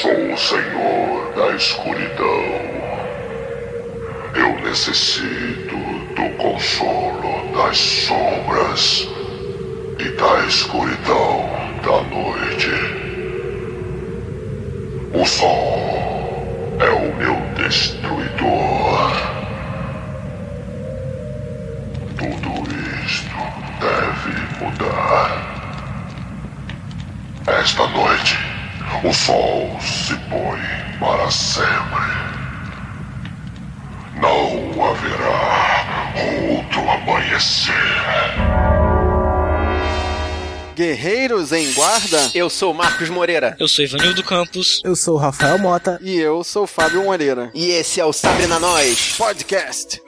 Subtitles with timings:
[0.00, 2.44] sou o senhor da escuridão.
[4.34, 5.76] Eu necessito
[6.16, 9.06] do consolo das sombras
[9.98, 11.50] e da escuridão
[11.84, 12.70] da noite.
[15.12, 19.12] O sol é o meu destruidor.
[22.16, 22.50] Tudo
[23.04, 23.36] isto
[23.80, 25.50] deve mudar.
[27.46, 28.38] Esta noite,
[29.04, 30.60] o sol se põe
[30.98, 32.20] para sempre.
[34.20, 36.10] Não haverá
[36.50, 37.74] outro amanhecer.
[40.76, 42.30] Guerreiros em Guarda.
[42.34, 43.56] Eu sou Marcos Moreira.
[43.58, 44.80] Eu sou Ivanildo Campos.
[44.84, 45.98] Eu sou o Rafael Mota.
[46.02, 47.50] E eu sou Fábio Moreira.
[47.54, 50.00] E esse é o Sabre na Nós Podcast.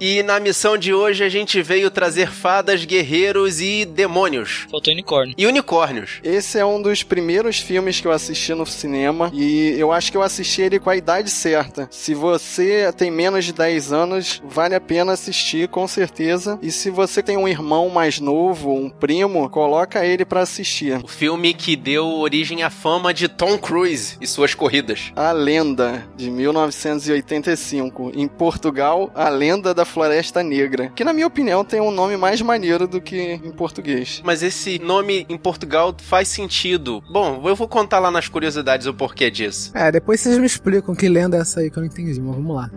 [0.00, 4.66] E na missão de hoje a gente veio trazer fadas, guerreiros e demônios.
[4.70, 5.34] Faltou unicórnio.
[5.36, 6.20] E unicórnios.
[6.24, 10.16] Esse é um dos primeiros filmes que eu assisti no cinema e eu acho que
[10.16, 11.86] eu assisti ele com a idade certa.
[11.90, 16.58] Se você tem menos de 10 anos, vale a pena assistir com certeza.
[16.62, 20.98] E se você tem um irmão mais novo, um primo, coloca ele para assistir.
[21.04, 25.12] O filme que deu origem à fama de Tom Cruise e suas corridas.
[25.14, 28.12] A Lenda, de 1985.
[28.14, 30.88] Em Portugal, A Lenda da Floresta Negra.
[30.94, 34.22] Que, na minha opinião, tem um nome mais maneiro do que em português.
[34.24, 37.02] Mas esse nome em Portugal faz sentido.
[37.10, 39.70] Bom, eu vou contar lá nas curiosidades o porquê disso.
[39.74, 42.34] É, depois vocês me explicam que lenda é essa aí que eu não entendi, mas
[42.36, 42.70] vamos lá.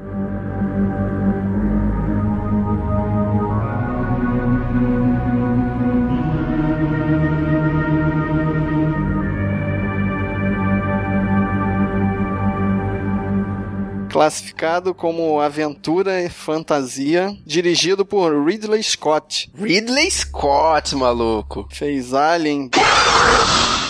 [14.13, 19.51] Classificado como aventura e fantasia, dirigido por Ridley Scott.
[19.59, 21.67] Ridley Scott, maluco.
[21.71, 22.69] Fez Alien,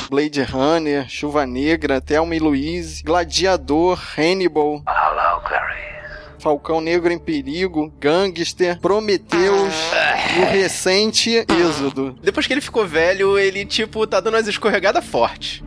[0.09, 4.81] Blade Runner, Chuva Negra, Thelma e Louise, Gladiador, Hannibal.
[4.88, 6.39] Hello, Clarice.
[6.39, 9.73] Falcão Negro em Perigo, Gangster, Prometheus
[10.38, 12.17] e o recente Êxodo.
[12.23, 15.62] Depois que ele ficou velho, ele, tipo, tá dando umas escorregadas fortes.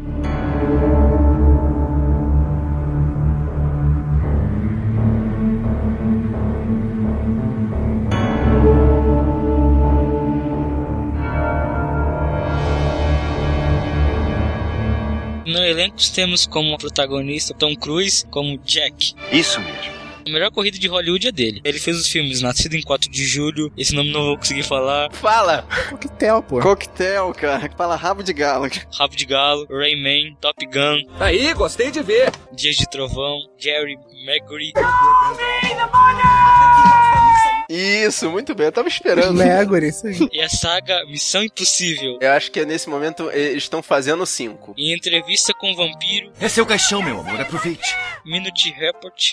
[15.66, 19.14] No elenco temos como protagonista Tom Cruise como Jack.
[19.32, 19.96] Isso mesmo.
[20.24, 21.60] A melhor corrida de Hollywood é dele.
[21.64, 25.10] Ele fez os filmes Nascido em 4 de Julho, esse nome não vou conseguir falar,
[25.12, 25.66] Fala!
[25.90, 26.60] Coquetel, pô.
[26.60, 28.68] Coquetel, cara, fala rabo de galo.
[28.96, 32.30] Rabo de Galo, Rayman, Top Gun, Aí, gostei de ver.
[32.52, 34.72] Dias de Trovão, Jerry Maguire.
[37.68, 39.34] Isso, muito bem, eu tava esperando.
[39.34, 40.16] Meguri, isso aí.
[40.32, 42.18] e a saga Missão Impossível.
[42.20, 44.74] Eu acho que nesse momento eles estão fazendo cinco.
[44.76, 47.94] Em entrevista com o vampiro, Esse é o caixão, meu amor, aproveite.
[48.24, 49.32] Minute Report.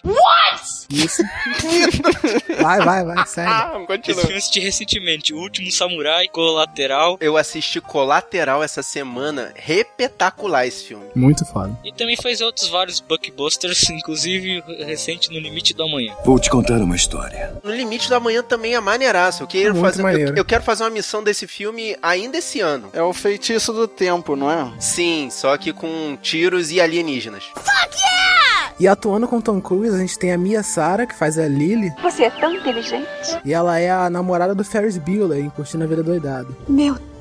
[0.90, 1.24] Isso.
[2.62, 3.50] vai, vai, vai, segue.
[3.52, 4.22] Ah, Esse continua.
[4.22, 7.18] filme assisti recentemente, O Último Samurai, Colateral.
[7.20, 9.52] Eu assisti Colateral essa semana.
[9.56, 11.06] Repetacular esse filme.
[11.16, 11.78] Muito foda.
[11.84, 16.16] E também fez outros vários blockbusters, inclusive o recente No Limite do Amanhã.
[16.26, 17.56] Vou te contar uma história.
[17.64, 19.44] No Limite da Manhã também é maneiraço.
[19.44, 22.90] Eu quero, Muito fazer, eu, eu quero fazer uma missão desse filme ainda esse ano.
[22.94, 24.72] É o feitiço do tempo, não é?
[24.80, 27.44] Sim, só que com tiros e alienígenas.
[28.80, 31.92] E atuando com Tom Cruise, a gente tem a Mia Sara, que faz a Lily,
[32.02, 33.06] Você é tão inteligente.
[33.46, 36.56] e ela é a namorada do Ferris Bueller em Curtindo a Vida Doidado.
[36.68, 37.13] Meu Deus.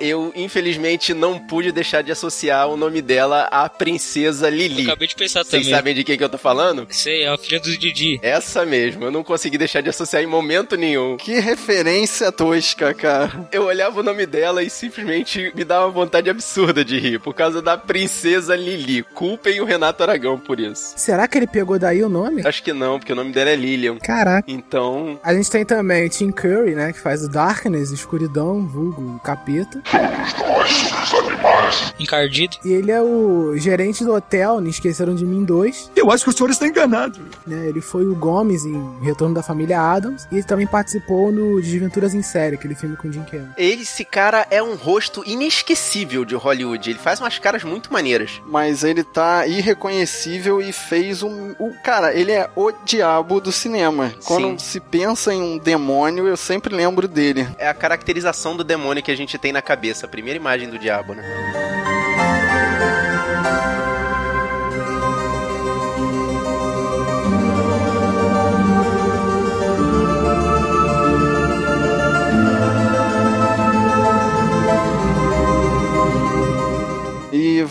[0.00, 4.84] Eu, infelizmente, não pude deixar de associar o nome dela à princesa Lili.
[4.84, 5.74] Eu acabei de pensar Vocês também.
[5.76, 6.86] sabem de quem que eu tô falando?
[6.90, 8.18] Sei, é a filha do Didi.
[8.22, 11.16] Essa mesmo, eu não consegui deixar de associar em momento nenhum.
[11.16, 13.48] Que referência tosca, cara.
[13.52, 17.34] Eu olhava o nome dela e simplesmente me dava uma vontade absurda de rir, por
[17.34, 19.02] causa da princesa Lili.
[19.02, 20.94] Culpem o Renato Aragão por isso.
[20.96, 22.42] Será que ele pegou daí o nome?
[22.46, 23.96] Acho que não, porque o nome dela é Lilian.
[23.98, 24.50] Caraca.
[24.50, 29.07] Então, A gente tem também o Tim Curry, né, que faz o Darkness, Escuridão, vulgo,
[29.18, 29.80] Capeta.
[31.98, 32.56] Encardido.
[32.64, 35.90] E ele é o gerente do hotel, não esqueceram de mim dois.
[35.94, 37.20] Eu acho que o senhor está enganado.
[37.46, 37.68] Né?
[37.68, 40.26] Ele foi o Gomes em Retorno da Família Adams.
[40.30, 43.48] E ele também participou no Desventuras em Série, aquele filme com o Jim Carrey.
[43.56, 46.90] esse cara é um rosto inesquecível de Hollywood.
[46.90, 48.40] Ele faz umas caras muito maneiras.
[48.46, 51.54] Mas ele tá irreconhecível e fez um.
[51.58, 54.12] O, cara, ele é o diabo do cinema.
[54.24, 54.58] Quando Sim.
[54.58, 57.46] se pensa em um demônio, eu sempre lembro dele.
[57.58, 60.78] É a caracterização do demônio que a gente tem na cabeça, a primeira imagem do
[60.78, 61.27] diabo, né?
[61.30, 61.97] Thank you.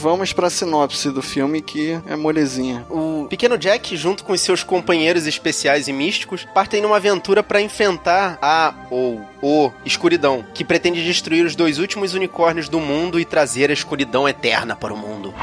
[0.07, 2.86] Vamos pra sinopse do filme que é molezinha.
[2.89, 8.39] O pequeno Jack, junto com seus companheiros especiais e místicos, partem numa aventura para enfrentar
[8.42, 13.69] a ou o escuridão, que pretende destruir os dois últimos unicórnios do mundo e trazer
[13.69, 15.33] a escuridão eterna para o mundo.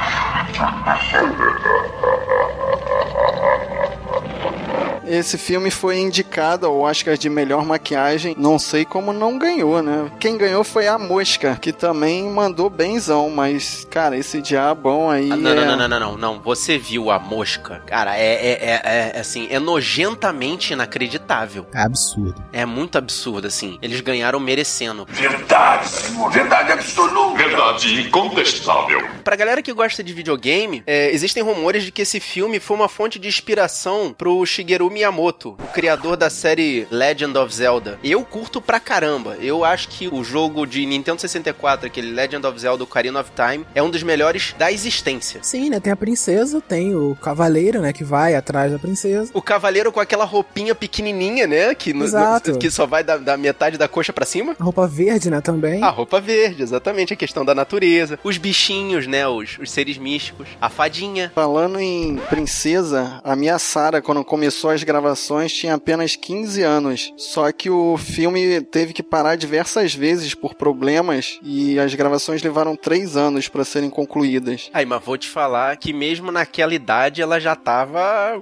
[5.07, 8.35] Esse filme foi indicado ao Oscar de melhor maquiagem.
[8.39, 10.11] Não sei como não ganhou, né?
[10.19, 15.31] Quem ganhou foi a Mosca, que também mandou benzão, mas, cara, esse diabão aí.
[15.31, 15.55] Ah, não, é...
[15.55, 16.41] não, não, não, não, não, não.
[16.41, 17.83] Você viu a mosca?
[17.87, 21.67] Cara, é, é, é, é, assim, é nojentamente inacreditável.
[21.75, 22.43] É absurdo.
[22.53, 23.79] É muito absurdo, assim.
[23.83, 25.07] Eles ganharam merecendo.
[25.09, 26.31] Verdade, senhor.
[26.31, 27.37] Verdade absoluta.
[27.37, 29.03] Verdade incontestável.
[29.23, 32.89] Pra galera que gosta de videogame, é, existem rumores de que esse filme foi uma
[32.89, 37.99] fonte de inspiração pro Shigeru Miyamoto, o criador da série Legend of Zelda.
[38.03, 39.37] Eu curto pra caramba.
[39.41, 43.67] Eu acho que o jogo de Nintendo 64, aquele Legend of Zelda Ocarina of Time,
[43.75, 45.41] é um dos melhores da existência.
[45.43, 45.81] Sim, né?
[45.81, 47.93] Tem a princesa, tem o cavaleiro, né?
[47.93, 49.33] Que vai atrás da princesa.
[49.35, 51.75] O cavaleiro com aquela roupinha pequenininha, né?
[51.75, 52.53] Que, no- Exato.
[52.53, 54.55] no- que só vai da, da metade da coxa pra cima.
[54.59, 55.41] A roupa verde, né?
[55.41, 55.83] Também.
[55.83, 58.17] A roupa verde, exatamente, a questão da natureza.
[58.23, 59.27] Os bichinhos, né?
[59.27, 60.47] Os, os seres místicos.
[60.61, 61.33] A fadinha.
[61.35, 67.13] Falando em princesa, a minha Sara, quando começou as gravações, tinha apenas 15 anos.
[67.17, 72.77] Só que o filme teve que parar diversas vezes por problemas e as gravações levaram
[72.77, 74.71] 3 anos para serem concluídas.
[74.73, 78.41] Aí, mas vou te falar que mesmo naquela idade ela já tava.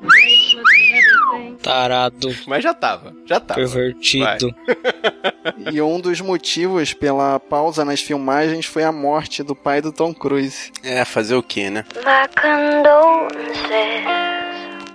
[1.63, 3.61] Tarado, Mas já tava, já tava.
[3.61, 4.55] pervertido.
[5.73, 10.13] E um dos motivos pela pausa nas filmagens foi a morte do pai do Tom
[10.15, 10.71] Cruise.
[10.83, 11.85] É, fazer o quê, né?
[12.41, 14.32] Condolences.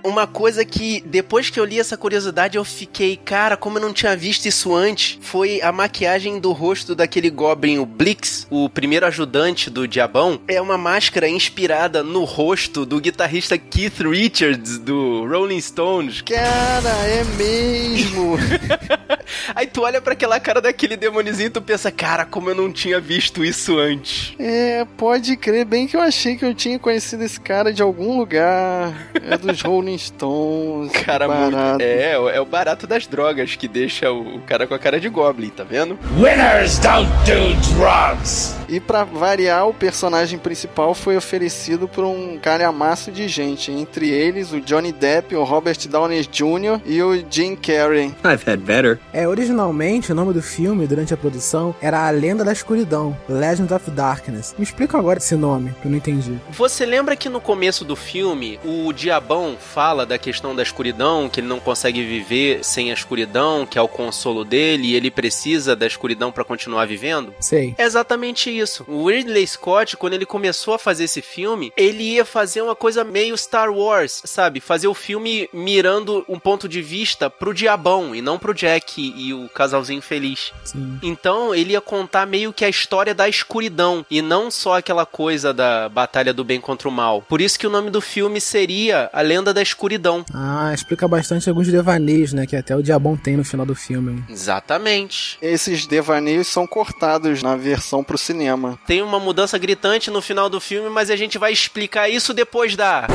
[0.04, 3.92] Uma coisa que, depois que eu li essa curiosidade, eu fiquei, cara, como eu não
[3.92, 9.06] tinha visto isso antes, foi a maquiagem do rosto daquele Goblin, o Blix, o primeiro
[9.06, 10.40] ajudante do Diabão.
[10.48, 16.22] É uma máscara inspirada no rosto do guitarrista Keith Richards, do Rolling Stones.
[16.22, 18.36] Cara, é mesmo!
[19.54, 22.72] Aí tu olha pra aquela cara daquele demonizinho e tu pensa, cara, como eu não
[22.72, 24.34] tinha visto isso antes.
[24.38, 28.16] é, pode crer, bem que eu achei que eu tinha conhecido esse cara de algum
[28.18, 29.10] lugar.
[29.22, 30.92] É dos Rolling Stones.
[30.92, 31.56] Cara, barato.
[31.56, 31.82] muito.
[31.82, 35.08] É, é o barato das drogas que deixa o o cara com a cara de
[35.08, 35.98] Goblin, tá vendo?
[36.16, 38.56] Winners don't do drugs.
[38.68, 44.52] E pra variar, o personagem principal foi oferecido por um calhamaço de gente, entre eles
[44.52, 46.80] o Johnny Depp, o Robert Downey Jr.
[46.84, 48.14] e o Jim Carrey.
[48.24, 48.98] I've had better.
[49.12, 53.72] É, originalmente o nome do filme, durante a produção, era A Lenda da Escuridão, Legend
[53.72, 54.54] of Darkness.
[54.58, 56.38] Me explica agora esse nome, que eu não entendi.
[56.50, 61.38] Você lembra que no começo do filme o Diabão fala da questão da escuridão, que
[61.38, 65.76] ele não consegue viver sem a escuridão, que é o consolo dele e ele precisa
[65.76, 67.32] da escuridão pra continuar vivendo?
[67.38, 67.76] Sei.
[67.78, 68.84] É exatamente isso.
[68.88, 73.04] O Ridley Scott, quando ele começou a fazer esse filme, ele ia fazer uma coisa
[73.04, 74.58] meio Star Wars, sabe?
[74.58, 79.32] Fazer o filme mirando um ponto de vista pro diabão e não pro Jack e
[79.32, 80.52] o casalzinho feliz.
[80.64, 80.98] Sim.
[81.04, 85.54] Então ele ia contar meio que a história da escuridão e não só aquela coisa
[85.54, 87.22] da batalha do bem contra o mal.
[87.22, 90.24] Por isso que o nome do filme seria A Lenda da Escuridão.
[90.34, 92.46] Ah, explica bastante alguns devaneios, né?
[92.46, 94.24] Que até o Diabão tem no final do filme.
[94.28, 95.38] Exatamente.
[95.42, 98.78] Esses devaneios são cortados na versão pro cinema.
[98.86, 102.74] Tem uma mudança gritante no final do filme, mas a gente vai explicar isso depois
[102.76, 103.06] da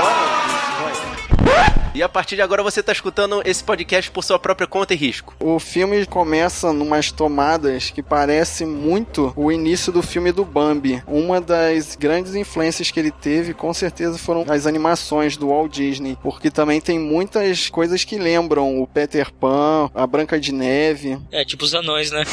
[2.01, 4.97] E a partir de agora você tá escutando esse podcast por sua própria conta e
[4.97, 5.35] risco.
[5.39, 11.03] O filme começa numas tomadas que parece muito o início do filme do Bambi.
[11.07, 16.17] Uma das grandes influências que ele teve, com certeza, foram as animações do Walt Disney,
[16.23, 21.19] porque também tem muitas coisas que lembram o Peter Pan, a Branca de Neve.
[21.31, 22.25] É, tipo os anões, né?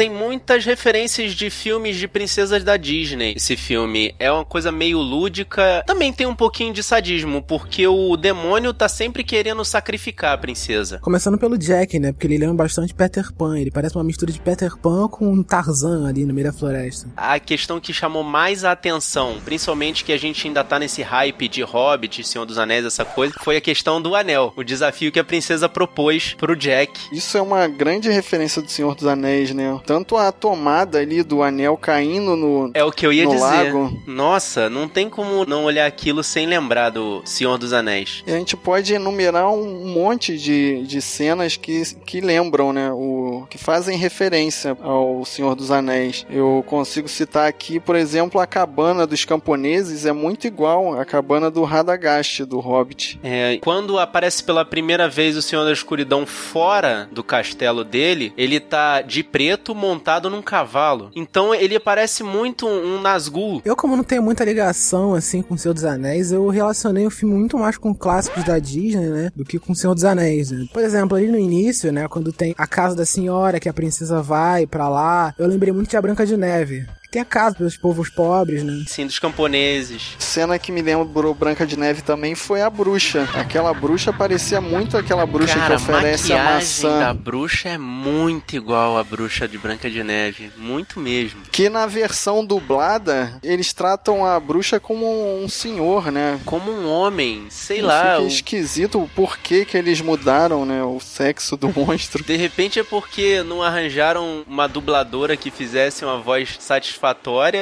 [0.00, 3.34] Tem muitas referências de filmes de princesas da Disney.
[3.36, 5.84] Esse filme é uma coisa meio lúdica.
[5.86, 11.00] Também tem um pouquinho de sadismo, porque o demônio tá sempre querendo sacrificar a princesa.
[11.00, 12.12] Começando pelo Jack, né?
[12.12, 13.60] Porque ele lembra bastante Peter Pan.
[13.60, 17.06] Ele parece uma mistura de Peter Pan com um Tarzan ali no meio da floresta.
[17.14, 21.46] A questão que chamou mais a atenção, principalmente que a gente ainda tá nesse hype
[21.46, 24.54] de Hobbit, Senhor dos Anéis, essa coisa, foi a questão do anel.
[24.56, 26.98] O desafio que a princesa propôs pro Jack.
[27.12, 29.78] Isso é uma grande referência do Senhor dos Anéis, né?
[29.90, 32.70] Tanto a tomada ali do anel caindo no.
[32.74, 33.40] É o que eu ia dizer.
[33.40, 34.00] lago.
[34.06, 38.22] Nossa, não tem como não olhar aquilo sem lembrar do Senhor dos Anéis.
[38.24, 42.92] E a gente pode enumerar um monte de, de cenas que, que lembram, né?
[42.92, 46.24] O, que fazem referência ao Senhor dos Anéis.
[46.30, 51.50] Eu consigo citar aqui, por exemplo, a cabana dos camponeses é muito igual à cabana
[51.50, 53.18] do Radagast, do Hobbit.
[53.24, 58.60] É, quando aparece pela primeira vez o Senhor da Escuridão fora do castelo dele, ele
[58.60, 61.10] tá de preto montado num cavalo.
[61.16, 63.62] Então ele parece muito um Nazgûl.
[63.64, 67.10] Eu, como não tenho muita ligação, assim, com o Senhor dos Anéis, eu relacionei o
[67.10, 69.32] filme muito mais com clássicos da Disney, né?
[69.34, 70.66] Do que com o Senhor dos Anéis, né?
[70.72, 72.06] Por exemplo, ali no início, né?
[72.06, 75.88] Quando tem a casa da senhora, que a princesa vai pra lá, eu lembrei muito
[75.88, 76.86] de A Branca de Neve.
[77.10, 78.84] Tem a casa dos povos pobres, né?
[78.86, 80.14] Sim, dos camponeses.
[80.18, 83.28] Cena que me lembrou Branca de Neve também foi a bruxa.
[83.34, 86.98] Aquela bruxa parecia muito aquela bruxa Cara, que oferece a maquiagem maçã.
[87.00, 90.52] da bruxa é muito igual à bruxa de Branca de Neve.
[90.56, 91.40] Muito mesmo.
[91.50, 96.38] Que na versão dublada, eles tratam a bruxa como um senhor, né?
[96.44, 98.00] Como um homem, sei E lá.
[98.14, 100.84] Fica o- esquisito o porquê que eles mudaram, né?
[100.84, 102.22] O sexo do monstro.
[102.22, 106.99] De repente é porque não arranjaram uma dubladora que fizesse uma voz satisfatória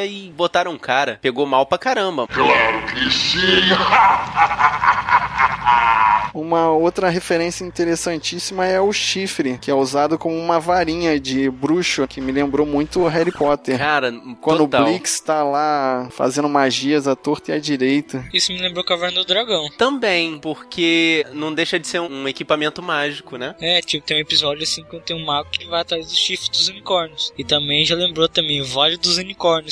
[0.06, 1.18] e botaram um cara.
[1.20, 2.26] Pegou mal pra caramba.
[2.26, 3.38] Claro que sim!
[6.38, 12.06] Uma outra referência interessantíssima é o chifre, que é usado como uma varinha de bruxo,
[12.06, 13.76] que me lembrou muito o Harry Potter.
[13.76, 14.82] Cara, Quando total.
[14.82, 18.24] o Blix tá lá fazendo magias à torta e à direita.
[18.32, 19.68] Isso me lembrou Caverna do Dragão.
[19.76, 23.56] Também, porque não deixa de ser um equipamento mágico, né?
[23.60, 26.50] É, tipo, tem um episódio assim quando tem um mago que vai atrás do chifre
[26.50, 27.32] dos unicórnios.
[27.36, 29.27] E também já lembrou também o Vale dos Unicórnios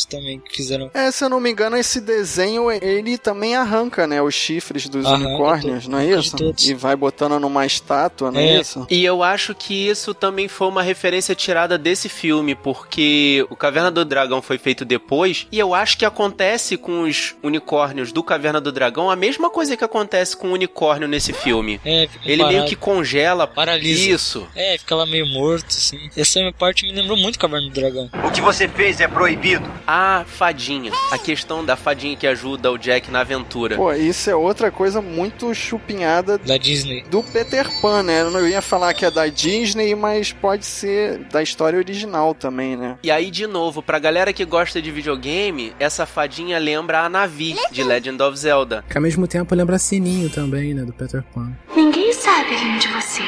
[0.08, 0.90] também, que fizeram.
[0.94, 5.06] É, se eu não me engano, esse desenho ele também arranca, né, os chifres dos
[5.06, 6.36] Arranca unicórnios, tudo, não é isso?
[6.64, 8.60] E vai botando numa estátua, não é, É.
[8.60, 8.86] isso?
[8.90, 13.90] E eu acho que isso também foi uma referência tirada desse filme, porque o Caverna
[13.90, 18.60] do Dragão foi feito depois, e eu acho que acontece com os unicórnios do Caverna
[18.60, 21.80] do Dragão a mesma coisa que acontece com o unicórnio nesse filme.
[21.84, 22.68] É, fica Ele meio parado.
[22.68, 23.46] que congela.
[23.46, 24.10] Paralisa.
[24.10, 24.46] Isso.
[24.54, 26.10] É, fica lá meio morto, assim.
[26.16, 28.10] Essa parte me lembrou muito Caverna do Dragão.
[28.25, 29.46] O que você fez é proibido.
[29.87, 30.91] A fadinha.
[31.12, 33.76] A questão da fadinha que ajuda o Jack na aventura.
[33.76, 37.05] Pô, isso é outra coisa muito chupinhada Da Disney.
[37.11, 38.23] do Peter Pan, né?
[38.23, 42.76] Eu não ia falar que é da Disney, mas pode ser da história original também,
[42.76, 42.99] né?
[43.03, 47.57] E aí, de novo, pra galera que gosta de videogame, essa fadinha lembra a Navi,
[47.71, 48.85] de Legend of Zelda.
[48.88, 50.83] Que ao mesmo tempo lembra Sininho também, né?
[50.85, 51.53] Do Peter Pan.
[51.76, 53.23] Ninguém sabe além de você.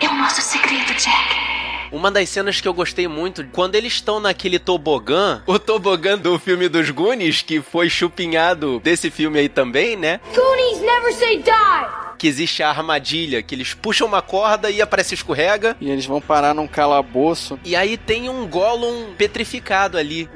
[0.00, 1.59] É o nosso segredo, Jack.
[1.92, 6.38] Uma das cenas que eu gostei muito, quando eles estão naquele tobogã, o tobogã do
[6.38, 10.20] filme dos Goonies, que foi chupinhado desse filme aí também, né?
[10.34, 12.10] Goonies never say die!
[12.18, 15.76] Que existe a armadilha, que eles puxam uma corda e aparece escorrega.
[15.80, 17.58] E eles vão parar num calabouço.
[17.64, 20.28] E aí tem um Gollum petrificado ali.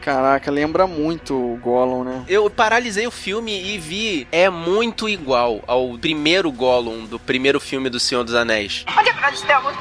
[0.00, 2.24] Caraca, lembra muito o Gollum, né?
[2.28, 7.88] Eu paralisei o filme e vi, é muito igual ao primeiro Gollum do primeiro filme
[7.88, 8.84] do Senhor dos Anéis.
[8.98, 9.74] Onde é que nós estamos?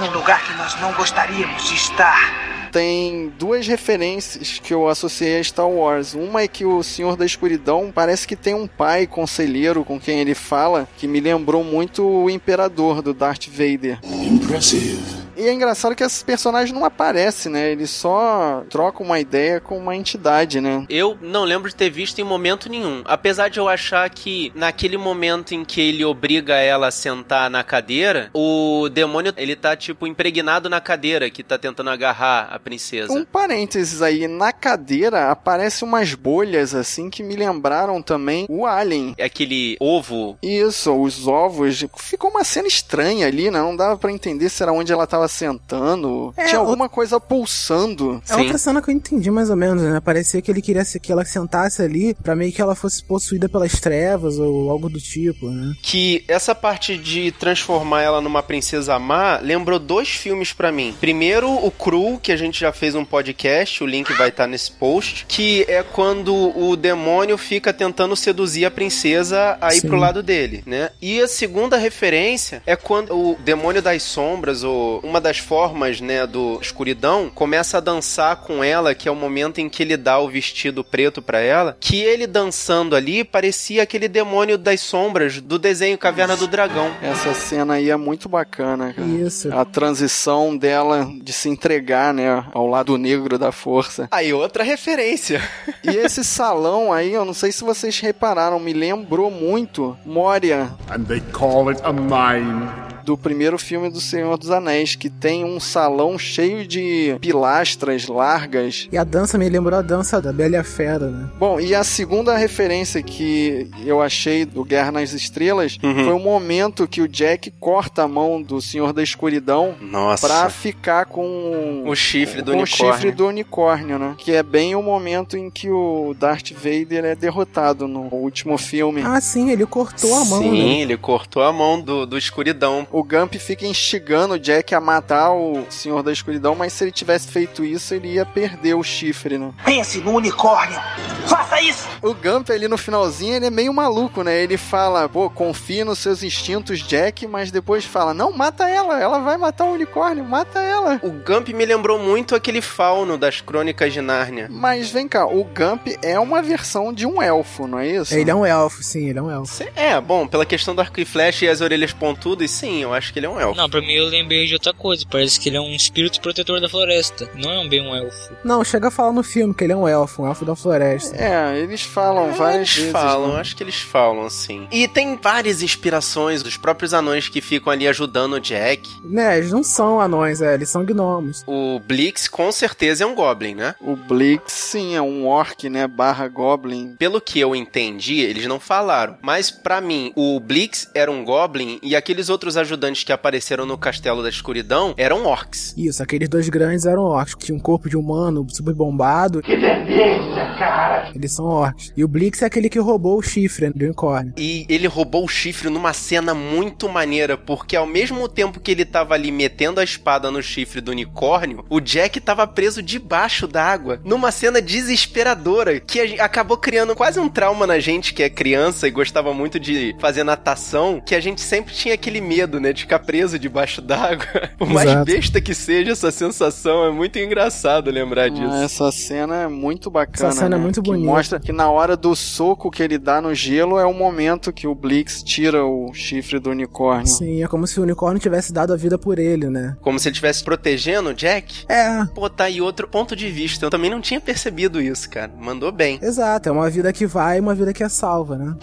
[0.00, 2.70] Num lugar que nós não gostaríamos de estar.
[2.70, 6.14] Tem duas referências que eu associei a Star Wars.
[6.14, 10.20] Uma é que o Senhor da Escuridão parece que tem um pai conselheiro com quem
[10.20, 13.98] ele fala, que me lembrou muito o Imperador do Darth Vader.
[14.04, 15.27] Impressive.
[15.38, 17.70] E é engraçado que esse personagem não aparece, né?
[17.70, 20.84] Ele só troca uma ideia com uma entidade, né?
[20.88, 23.02] Eu não lembro de ter visto em momento nenhum.
[23.04, 27.62] Apesar de eu achar que naquele momento em que ele obriga ela a sentar na
[27.62, 33.12] cadeira, o demônio ele tá tipo impregnado na cadeira que tá tentando agarrar a princesa.
[33.12, 39.14] Um parênteses aí, na cadeira aparecem umas bolhas assim que me lembraram também o Alien.
[39.16, 40.36] É aquele ovo.
[40.42, 41.84] Isso, os ovos.
[41.96, 43.60] Ficou uma cena estranha ali, né?
[43.60, 46.32] Não dava pra entender se era onde ela tava sentando.
[46.36, 48.22] É, Tinha o- alguma coisa pulsando.
[48.28, 50.00] É outra cena que eu entendi mais ou menos, né?
[50.00, 53.72] Parecia que ele queria que ela sentasse ali pra meio que ela fosse possuída pelas
[53.80, 55.74] trevas ou algo do tipo, né?
[55.82, 60.94] Que essa parte de transformar ela numa princesa má lembrou dois filmes pra mim.
[61.00, 64.70] Primeiro, o Cru, que a gente já fez um podcast, o link vai estar nesse
[64.70, 69.88] post, que é quando o demônio fica tentando seduzir a princesa a ir Sim.
[69.88, 70.90] pro lado dele, né?
[71.02, 76.26] E a segunda referência é quando o demônio das sombras, ou uma das formas, né,
[76.26, 80.18] do escuridão, começa a dançar com ela, que é o momento em que ele dá
[80.18, 85.58] o vestido preto pra ela, que ele dançando ali parecia aquele demônio das sombras do
[85.58, 86.90] desenho Caverna do Dragão.
[87.02, 89.08] Essa cena aí é muito bacana, cara.
[89.08, 89.52] Isso.
[89.52, 94.08] A transição dela de se entregar, né, ao lado negro da força.
[94.10, 95.40] Aí outra referência.
[95.84, 101.04] E esse salão aí, eu não sei se vocês repararam, me lembrou muito Moria And
[101.04, 102.68] they call it a mine.
[103.08, 108.86] Do primeiro filme do Senhor dos Anéis, que tem um salão cheio de pilastras largas.
[108.92, 111.30] E a dança me lembrou a dança da Bela e a Fera, né?
[111.38, 116.04] Bom, e a segunda referência que eu achei do Guerra nas Estrelas Uhum.
[116.04, 120.26] foi o momento que o Jack corta a mão do Senhor da Escuridão Nossa.
[120.26, 122.90] pra ficar com O chifre do com unicórnio.
[122.90, 124.14] o chifre do unicórnio, né?
[124.18, 129.00] Que é bem o momento em que o Darth Vader é derrotado no último filme.
[129.02, 130.80] Ah, sim, ele cortou a mão, Sim, né?
[130.82, 132.86] ele cortou a mão do, do escuridão.
[132.92, 136.92] O Gump fica instigando o Jack a matar o Senhor da Escuridão, mas se ele
[136.92, 139.52] tivesse feito isso, ele ia perder o chifre, né?
[139.64, 140.78] Pense no unicórnio.
[141.26, 141.88] Faça isso!
[142.02, 144.40] O Gump ali no finalzinho, ele é meio maluco, né?
[144.42, 149.18] Ele fala, pô, confie nos seus instintos, Jack, mas depois fala, não, mata ela, ela
[149.18, 151.00] vai matar o unicórnio, mata ela.
[151.02, 154.48] O Gump me lembrou muito aquele fauno das crônicas de Nárnia.
[154.50, 158.14] Mas vem cá, o Gump é uma versão de um elfo, não é isso?
[158.14, 159.52] Ele é um elfo, sim, ele é um elfo.
[159.54, 162.94] Cê- É, bom, pela questão do arco e flecha e as orelhas pontudas, sim, eu
[162.94, 163.56] acho que ele é um elfo.
[163.56, 165.04] Não, pra mim eu lembrei de outra coisa.
[165.10, 167.28] Parece que ele é um espírito protetor da floresta.
[167.34, 168.32] Não é um bem um elfo.
[168.44, 171.16] Não, chega a falar no filme que ele é um elfo, um elfo da floresta.
[171.16, 172.92] É, eles falam várias eles vezes.
[172.92, 173.40] falam, né?
[173.40, 174.66] acho que eles falam, sim.
[174.70, 178.88] E tem várias inspirações dos próprios anões que ficam ali ajudando o Jack.
[179.04, 181.42] Né, eles não são anões, é, eles são gnomos.
[181.46, 183.74] O Blix com certeza é um Goblin, né?
[183.80, 185.86] O Blix, sim, é um orc, né?
[185.86, 186.94] Barra Goblin.
[186.98, 189.16] Pelo que eu entendi, eles não falaram.
[189.22, 193.78] Mas pra mim, o Blix era um Goblin e aqueles outros ajudantes que apareceram no
[193.78, 195.74] Castelo da Escuridão eram orcs.
[195.76, 199.40] Isso, aqueles dois grandes eram orcs, que tinham um corpo de humano super bombado.
[199.40, 201.10] Que delícia, cara!
[201.14, 201.92] Eles são orcs.
[201.96, 204.34] E o Blix é aquele que roubou o chifre do unicórnio.
[204.36, 208.84] E ele roubou o chifre numa cena muito maneira, porque ao mesmo tempo que ele
[208.84, 214.00] tava ali metendo a espada no chifre do unicórnio, o Jack tava preso debaixo d'água,
[214.04, 218.90] numa cena desesperadora, que acabou criando quase um trauma na gente que é criança e
[218.90, 222.98] gostava muito de fazer natação, que a gente sempre tinha aquele medo, né, de ficar
[223.00, 224.26] preso debaixo d'água.
[224.58, 225.04] Por mais Exato.
[225.04, 228.50] besta que seja essa sensação, é muito engraçado lembrar disso.
[228.50, 230.28] Ah, essa cena é muito bacana.
[230.28, 230.62] Essa cena é né?
[230.62, 231.06] muito que bonita.
[231.06, 234.66] Mostra que na hora do soco que ele dá no gelo é o momento que
[234.66, 237.06] o Blix tira o chifre do unicórnio.
[237.06, 239.76] Sim, é como se o unicórnio tivesse dado a vida por ele, né?
[239.80, 241.64] Como se ele estivesse protegendo o Jack.
[241.68, 243.66] É, Pô, tá aí outro ponto de vista.
[243.66, 245.32] Eu também não tinha percebido isso, cara.
[245.38, 245.98] Mandou bem.
[246.02, 248.56] exato, é uma vida que vai e uma vida que é salva, né?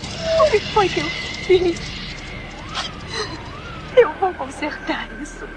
[0.46, 1.06] O que foi que eu
[1.46, 1.95] fiz?
[3.96, 5.48] Eu vou consertar isso.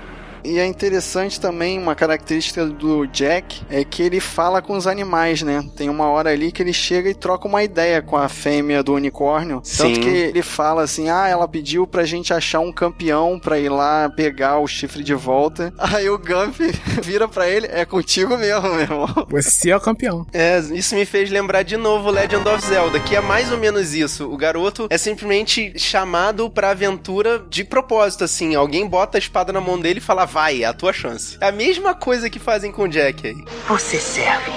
[0.45, 5.43] E é interessante também, uma característica do Jack é que ele fala com os animais,
[5.43, 5.65] né?
[5.77, 8.95] Tem uma hora ali que ele chega e troca uma ideia com a fêmea do
[8.95, 9.61] unicórnio.
[9.61, 10.01] Tanto Sim.
[10.01, 14.09] que ele fala assim: ah, ela pediu pra gente achar um campeão pra ir lá
[14.09, 15.73] pegar o chifre de volta.
[15.79, 16.57] Aí o Gump
[17.03, 19.09] vira pra ele: é contigo mesmo, meu irmão.
[19.29, 20.27] Você é o campeão.
[20.33, 23.95] É, isso me fez lembrar de novo Legend of Zelda, que é mais ou menos
[23.95, 24.31] isso.
[24.31, 28.55] O garoto é simplesmente chamado pra aventura de propósito, assim.
[28.55, 31.37] Alguém bota a espada na mão dele e fala, vai, é a tua chance.
[31.41, 33.45] É a mesma coisa que fazem com o Jack aí.
[33.67, 34.53] Você serve.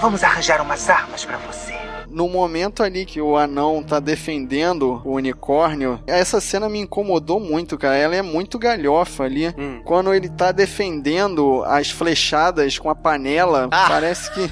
[0.00, 1.72] Vamos arranjar umas armas pra você.
[2.10, 7.76] No momento ali que o anão tá defendendo o unicórnio, essa cena me incomodou muito,
[7.76, 7.96] cara.
[7.96, 9.48] Ela é muito galhofa ali.
[9.58, 9.80] Hum.
[9.84, 13.86] Quando ele tá defendendo as flechadas com a panela, Ah.
[13.88, 14.48] parece que.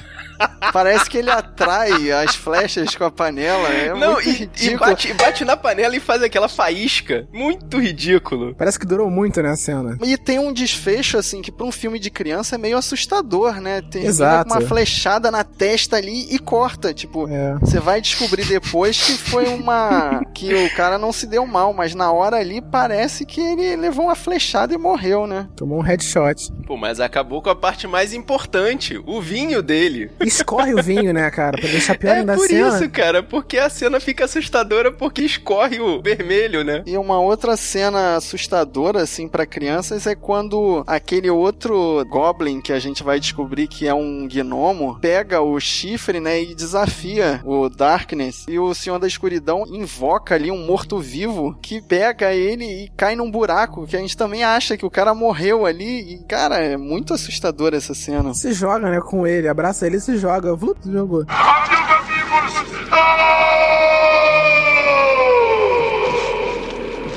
[0.72, 3.68] Parece que ele atrai as flechas com a panela.
[3.68, 4.78] É Não, muito e, e ridículo.
[4.90, 7.26] bate, e bate na panela e faz aquela faísca.
[7.32, 8.54] Muito ridículo.
[8.54, 9.98] Parece que durou muito, né, a cena.
[10.02, 13.82] E tem um desfecho, assim, que pra um filme de criança é meio assustador, né?
[13.90, 14.52] Tem Exato.
[14.52, 16.92] uma flechada na testa ali e corta.
[16.94, 17.54] Tipo, É.
[17.60, 20.22] Você vai descobrir depois que foi uma.
[20.34, 24.06] que o cara não se deu mal, mas na hora ali parece que ele levou
[24.06, 25.48] uma flechada e morreu, né?
[25.56, 26.50] Tomou um headshot.
[26.66, 30.10] Pô, mas acabou com a parte mais importante, o vinho dele.
[30.32, 31.58] Escorre o vinho, né, cara?
[31.58, 32.68] Pra deixar pior É ainda a por cena.
[32.68, 36.82] isso, cara, porque a cena fica assustadora porque escorre o vermelho, né?
[36.86, 42.78] E uma outra cena assustadora, assim, pra crianças é quando aquele outro Goblin que a
[42.78, 48.44] gente vai descobrir que é um gnomo pega o chifre, né, e desafia o Darkness.
[48.48, 53.30] E o Senhor da Escuridão invoca ali um morto-vivo que pega ele e cai num
[53.30, 56.14] buraco, que a gente também acha que o cara morreu ali.
[56.14, 58.34] E, cara, é muito assustadora essa cena.
[58.34, 60.54] Se joga, né, com ele, abraça ele e se joga.
[60.54, 61.24] Vlup, jogou.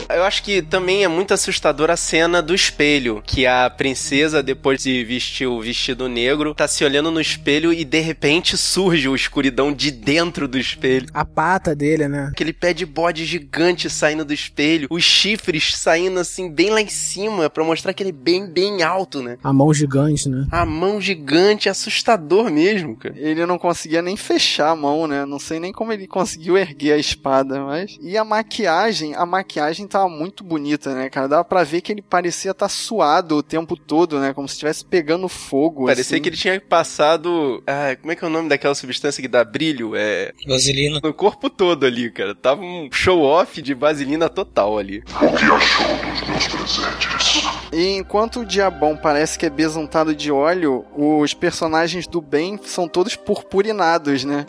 [0.10, 4.84] Eu acho que também é muito assustadora a cena do espelho, que a princesa, depois
[4.84, 9.16] de vestir o vestido negro, tá se olhando no espelho e de repente surge o
[9.16, 11.08] escuridão de dentro do espelho.
[11.14, 12.30] A pata dele, né?
[12.32, 16.88] Aquele pé de bode gigante saindo do espelho, os chifres saindo assim bem lá em
[16.88, 19.38] cima pra mostrar que ele é bem, bem alto, né?
[19.44, 20.48] A mão gigante, né?
[20.52, 23.16] A mão gigante, assustador mesmo, cara.
[23.18, 25.26] Ele não conseguia nem fechar a mão, né?
[25.26, 27.98] Não sei nem como ele conseguiu erguer a espada, mas.
[28.02, 31.30] E a maquiagem, a maquiagem tava muito bonita, né, cara?
[31.30, 34.34] Dava pra ver que ele parecia estar tá suado o tempo todo, né?
[34.34, 35.86] Como se estivesse pegando fogo.
[35.86, 36.22] Parecia assim.
[36.22, 37.64] que ele tinha passado.
[37.66, 39.96] Ah, como é que é o nome daquela substância que dá brilho?
[39.96, 40.34] É.
[40.46, 41.00] Vaselina.
[41.02, 42.36] No corpo todo ali, cara.
[42.36, 45.02] Tava um show-off de vaselina total ali.
[45.22, 47.46] O que achou dos meus presentes?
[47.72, 52.88] E enquanto o Diabão parece que é besuntado de óleo, os personagens do bem são
[52.88, 54.46] todos purpurinados, né?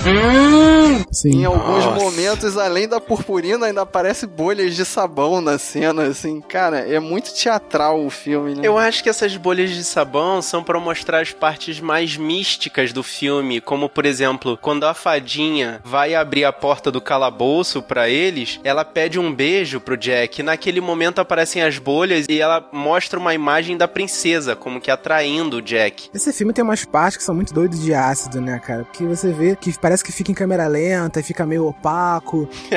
[1.10, 1.40] Sim.
[1.40, 2.04] Em alguns Nossa.
[2.04, 6.40] momentos, além da purpurina, ainda aparece bolhas de sabão na cena, assim.
[6.40, 8.60] Cara, é muito teatral o filme, né?
[8.64, 13.02] Eu acho que essas bolhas de sabão são pra mostrar as partes mais místicas do
[13.02, 18.60] filme, como por exemplo, quando a fadinha vai abrir a porta do calabouço pra eles,
[18.62, 20.40] ela pede um beijo pro Jack.
[20.40, 24.90] E naquele momento aparecem as bolhas e ela mostra uma imagem da princesa, como que
[24.90, 26.10] atraindo o Jack.
[26.14, 28.84] Esse filme tem umas partes que são muito doidas de ácido, né, cara?
[28.84, 32.48] Porque você vê que parece que fica em câmera lenta e fica meio opaco.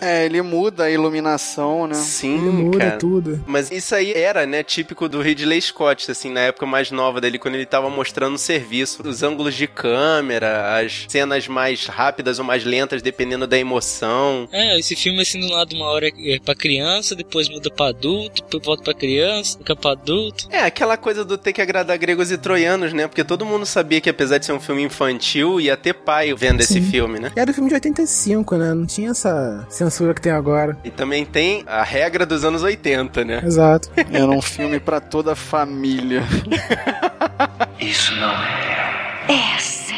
[0.00, 1.94] É, ele muda a iluminação, né?
[1.94, 2.96] Sim, Ele muda cara.
[2.98, 3.42] tudo.
[3.46, 7.38] Mas isso aí era, né, típico do Ridley Scott, assim, na época mais nova dele,
[7.38, 9.02] quando ele tava mostrando o serviço.
[9.06, 14.48] Os ângulos de câmera, as cenas mais rápidas ou mais lentas, dependendo da emoção.
[14.52, 18.42] É, esse filme assim do lado uma hora é pra criança, depois muda pra adulto,
[18.42, 20.48] depois volta pra criança, fica pra adulto.
[20.50, 23.06] É, aquela coisa do ter que agradar gregos e troianos, né?
[23.06, 26.60] Porque todo mundo sabia que apesar de ser um filme infantil, ia ter pai vendo
[26.60, 26.82] esse Sim.
[26.82, 27.32] filme, né?
[27.36, 28.74] E era um filme de 85, né?
[28.74, 30.76] Não tinha essa censura que tem agora.
[30.84, 33.42] E também tem a regra dos anos 80, né?
[33.44, 33.90] Exato.
[34.12, 36.22] Era um filme pra toda a família.
[37.80, 39.26] Isso não é.
[39.28, 39.94] É sim.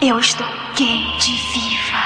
[0.00, 1.98] Eu estou quente e viva.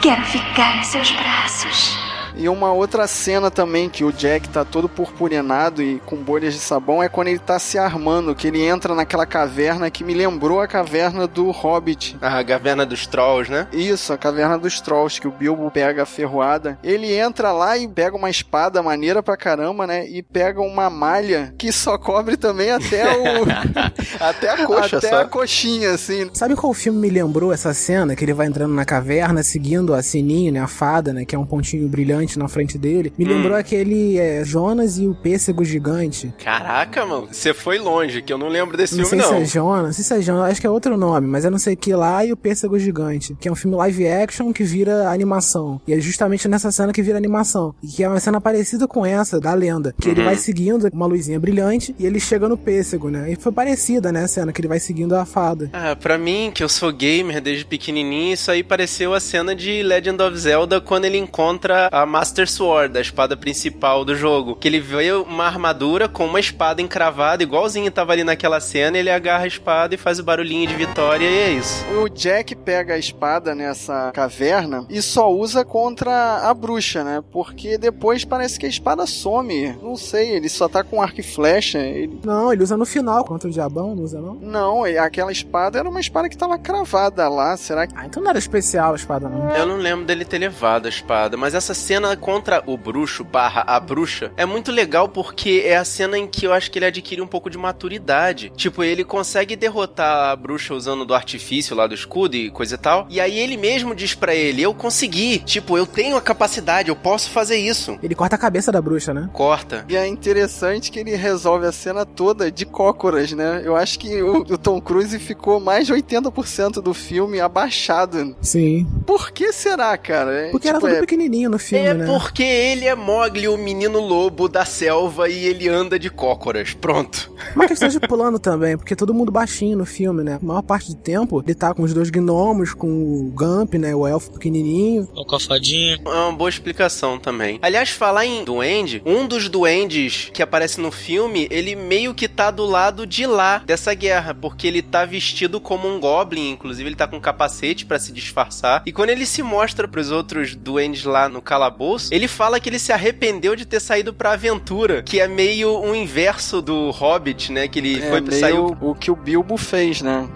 [0.00, 2.11] Quero ficar em seus braços.
[2.36, 6.60] E uma outra cena também que o Jack tá todo purpurinado e com bolhas de
[6.60, 10.60] sabão é quando ele tá se armando, que ele entra naquela caverna que me lembrou
[10.60, 12.16] a caverna do Hobbit.
[12.20, 13.66] A caverna dos trolls, né?
[13.72, 16.78] Isso, a caverna dos Trolls, que o Bilbo pega a ferroada.
[16.82, 20.06] Ele entra lá e pega uma espada maneira pra caramba, né?
[20.08, 23.42] E pega uma malha que só cobre também até o.
[24.20, 25.20] Até a coxa até só.
[25.20, 26.30] a coxinha, assim.
[26.32, 28.14] Sabe qual filme me lembrou essa cena?
[28.14, 30.60] Que ele vai entrando na caverna, seguindo a sininho, né?
[30.60, 31.24] A fada, né?
[31.24, 33.12] Que é um pontinho brilhante na frente dele.
[33.18, 33.28] Me Hum.
[33.28, 36.32] lembrou aquele é, Jonas e o Pêssego Gigante.
[36.42, 39.38] Caraca, mano, você foi longe, que eu não lembro desse não filme, sei não.
[39.38, 41.50] se é Jonas, não sei se é Jonas, acho que é outro nome, mas eu
[41.50, 44.62] não sei que lá e o Pêssego Gigante, que é um filme live action que
[44.64, 45.80] vira animação.
[45.86, 47.74] E é justamente nessa cena que vira animação.
[47.82, 49.94] E que é uma cena parecida com essa, da lenda.
[50.00, 50.14] Que Uhum.
[50.14, 53.32] ele vai seguindo uma luzinha brilhante e ele chega no pêssego, né?
[53.32, 55.70] E foi parecida, né, a cena, que ele vai seguindo a fada.
[55.72, 59.82] Ah, pra mim, que eu sou gamer desde pequenininho, isso aí pareceu a cena de
[59.82, 64.54] Legend of Zelda quando ele encontra a Master Sword, a espada principal do jogo.
[64.54, 69.08] Que ele vê uma armadura com uma espada encravada, igualzinho tava ali naquela cena, ele
[69.08, 71.82] agarra a espada e faz o barulhinho de vitória e é isso.
[71.94, 77.24] O Jack pega a espada nessa caverna e só usa contra a bruxa, né?
[77.32, 79.74] Porque depois parece que a espada some.
[79.82, 81.78] Não sei, ele só tá com arco e flecha.
[81.78, 82.20] Ele...
[82.22, 84.34] Não, ele usa no final contra o diabão, não usa não?
[84.34, 87.56] Não, aquela espada era uma espada que tava cravada lá.
[87.56, 87.94] Será que.
[87.96, 89.48] Ah, então não era especial a espada, não.
[89.56, 93.64] Eu não lembro dele ter levado a espada, mas essa cena contra o bruxo barra
[93.66, 96.86] a bruxa é muito legal porque é a cena em que eu acho que ele
[96.86, 98.52] adquire um pouco de maturidade.
[98.56, 102.78] Tipo, ele consegue derrotar a bruxa usando do artifício lá do escudo e coisa e
[102.78, 103.06] tal.
[103.08, 105.38] E aí ele mesmo diz pra ele: Eu consegui.
[105.40, 107.98] Tipo, eu tenho a capacidade, eu posso fazer isso.
[108.02, 109.28] Ele corta a cabeça da bruxa, né?
[109.32, 109.84] Corta.
[109.88, 113.62] E é interessante que ele resolve a cena toda de cócoras, né?
[113.64, 118.36] Eu acho que o, o Tom Cruise ficou mais de 80% do filme abaixado.
[118.40, 118.86] Sim.
[119.06, 120.48] Por que será, cara?
[120.50, 122.06] Porque era tipo, tudo é- pequenininho no filme, É né?
[122.06, 126.74] porque ele é Mogli, o menino lobo da selva, e ele anda de cócoras.
[126.74, 127.32] Pronto.
[127.54, 130.38] Uma questão de plano também, porque todo mundo baixinho no filme, né?
[130.40, 133.94] A maior parte do tempo ele tá com os dois gnomos, com o Gump, né?
[133.94, 135.08] O elfo pequenininho.
[135.16, 135.98] A fadinha.
[136.04, 137.58] É uma boa explicação também.
[137.62, 142.50] Aliás, falar em duende, um dos duendes que aparece no filme, ele meio que tá
[142.50, 146.96] do lado de lá dessa guerra, porque ele tá vestido como um goblin, inclusive ele
[146.96, 148.82] tá com um capacete pra se disfarçar.
[148.86, 152.78] E quando ele se mostra pros outros duendes lá no calabouço, ele fala que ele
[152.78, 157.68] se arrependeu de ter saído pra aventura, que é meio um inverso do Hobbit, né,
[157.68, 160.26] que ele É foi meio saiu o que o Bilbo fez, né?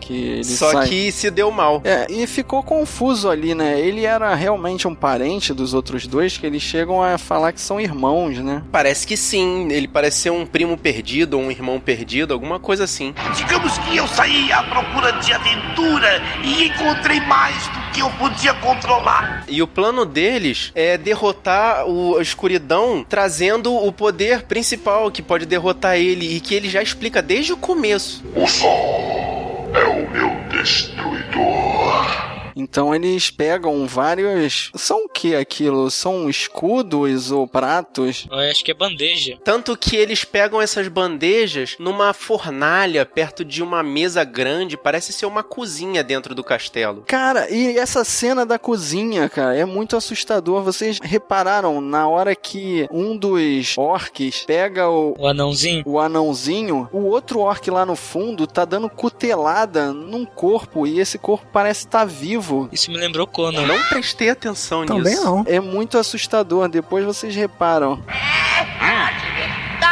[0.00, 1.82] Que ele só sai- que se deu mal.
[1.84, 3.78] É, e ficou confuso ali, né?
[3.78, 7.78] Ele era realmente um parente dos outros dois, que eles chegam a falar que são
[7.78, 8.62] irmãos, né?
[8.72, 12.84] Parece que sim, ele parece ser um primo perdido ou um irmão perdido, alguma coisa
[12.84, 13.14] assim.
[13.36, 18.54] Digamos que eu saí à procura de aventura e encontrei mais do que eu podia
[18.54, 19.17] controlar.
[19.48, 25.46] E o plano deles é derrotar o, a escuridão, trazendo o poder principal que pode
[25.46, 28.22] derrotar ele e que ele já explica desde o começo.
[28.34, 32.28] O sol é o meu destruidor.
[32.58, 34.70] Então eles pegam vários.
[34.74, 35.90] São que aquilo?
[35.90, 38.24] São escudos ou pratos?
[38.30, 39.36] Eu acho que é bandeja.
[39.42, 45.26] Tanto que eles pegam essas bandejas numa fornalha perto de uma mesa grande, parece ser
[45.26, 47.02] uma cozinha dentro do castelo.
[47.04, 50.62] Cara, e essa cena da cozinha, cara, é muito assustador.
[50.62, 55.82] Vocês repararam na hora que um dos orcs pega o, O anãozinho.
[55.84, 61.18] o anãozinho, o outro orc lá no fundo tá dando cutelada num corpo e esse
[61.18, 62.68] corpo parece estar vivo.
[62.70, 63.66] Isso me lembrou Conan.
[63.66, 65.24] Não prestei atenção Também nisso.
[65.24, 65.44] não.
[65.46, 66.68] É muito assustador.
[66.68, 68.02] Depois vocês reparam.
[68.02, 69.88] Então,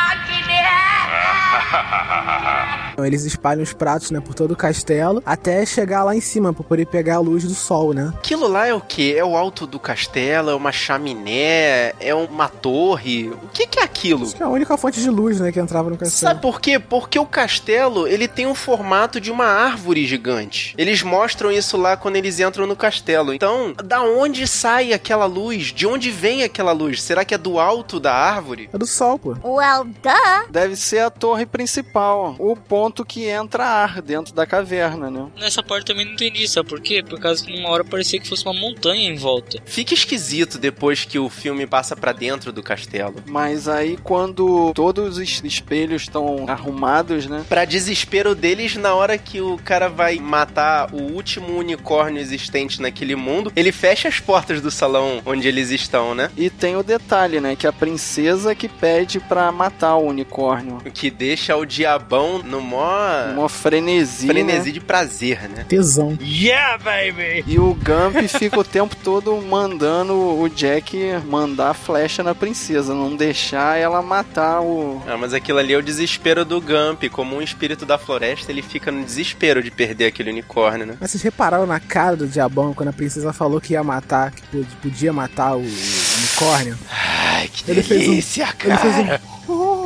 [2.99, 6.65] Eles espalham os pratos, né, por todo o castelo, até chegar lá em cima, pra
[6.65, 8.13] poder pegar a luz do sol, né?
[8.17, 9.15] Aquilo lá é o quê?
[9.17, 10.51] É o alto do castelo?
[10.51, 11.93] É uma chaminé?
[12.01, 13.29] É uma torre?
[13.29, 14.25] O que, que é aquilo?
[14.25, 16.19] Acho que é a única fonte de luz, né, que entrava no castelo.
[16.19, 16.79] Sabe por quê?
[16.79, 20.75] Porque o castelo, ele tem o formato de uma árvore gigante.
[20.79, 23.33] Eles mostram isso lá quando eles entram no castelo.
[23.33, 25.67] Então, da onde sai aquela luz?
[25.67, 27.03] De onde vem aquela luz?
[27.03, 28.69] Será que é do alto da árvore?
[28.73, 29.37] É do sol, pô.
[29.43, 30.51] Well, duh.
[30.51, 35.27] Deve ser a torre principal, o ponto que entra ar dentro da caverna, né?
[35.39, 37.03] Nessa parte também não entendi, sabe por quê?
[37.03, 39.59] Por causa que numa hora parecia que fosse uma montanha em volta.
[39.65, 43.23] Fica esquisito depois que o filme passa pra dentro do castelo.
[43.27, 47.45] Mas aí quando todos os espelhos estão arrumados, né?
[47.49, 53.17] Pra desespero deles, na hora que o cara vai matar o último unicórnio existente naquele
[53.17, 56.31] mundo, ele fecha as portas do salão onde eles estão, né?
[56.37, 57.57] E tem o detalhe, né?
[57.57, 60.79] Que a princesa que pede pra matar o unicórnio.
[60.85, 64.73] O que deixa o diabão no mó Uma frenesi, frenesi né?
[64.73, 65.65] de prazer, né?
[65.69, 66.17] Tesão.
[66.21, 67.45] Yeah, baby!
[67.47, 73.15] E o Gump fica o tempo todo mandando o Jack mandar flecha na princesa, não
[73.17, 75.03] deixar ela matar o.
[75.07, 77.05] Ah, mas aquilo ali é o desespero do Gump.
[77.11, 80.97] Como um espírito da floresta, ele fica no desespero de perder aquele unicórnio, né?
[81.01, 84.43] Mas vocês repararam na cara do diabão quando a princesa falou que ia matar, que
[84.43, 85.61] pod- podia matar o
[86.19, 86.77] unicórnio?
[86.91, 89.21] Ai, que Ele fez um- delícia, Ele fez cara.
[89.49, 89.86] um.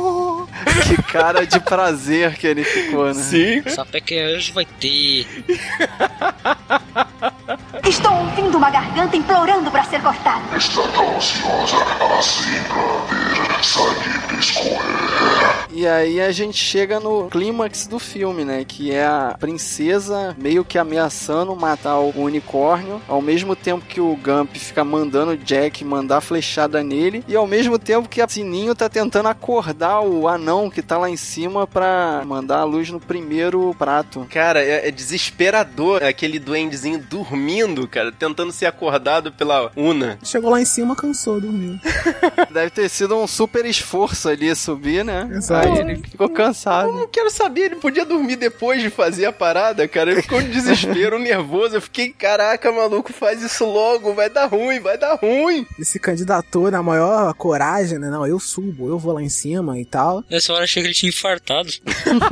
[0.87, 3.13] Que cara de prazer que ele ficou, né?
[3.13, 3.61] Sim.
[3.69, 5.27] Sapequejo vai ter.
[7.87, 10.55] Estou ouvindo uma garganta implorando para ser cortada.
[10.55, 11.77] Está tão ansiosa
[12.19, 15.61] assim pra ver sangue escorrer.
[15.73, 18.65] E aí a gente chega no clímax do filme, né?
[18.67, 24.15] Que é a princesa meio que ameaçando matar o unicórnio, ao mesmo tempo que o
[24.15, 28.75] Gump fica mandando o Jack mandar flechada nele, e ao mesmo tempo que a Sininho
[28.75, 32.99] tá tentando acordar o anão que tá lá em cima pra mandar a luz no
[32.99, 34.27] primeiro prato.
[34.29, 40.17] Cara, é, é desesperador aquele duendezinho dormindo, cara, tentando ser acordado pela Una.
[40.23, 41.79] Chegou lá em cima, cansou, dormiu.
[42.51, 45.29] Deve ter sido um super esforço ali subir, né?
[45.33, 45.67] Exato.
[45.67, 46.91] Aí ele ficou cansado.
[46.91, 50.11] Não quero saber, ele podia dormir depois de fazer a parada, cara.
[50.11, 51.75] Ele ficou de desespero, nervoso.
[51.75, 55.65] Eu fiquei, caraca, maluco, faz isso logo, vai dar ruim, vai dar ruim.
[55.77, 58.09] Ele se candidatou na maior coragem, né?
[58.09, 60.23] Não, eu subo, eu vou lá em cima e tal.
[60.29, 61.69] Nessa hora achei que ele tinha infartado.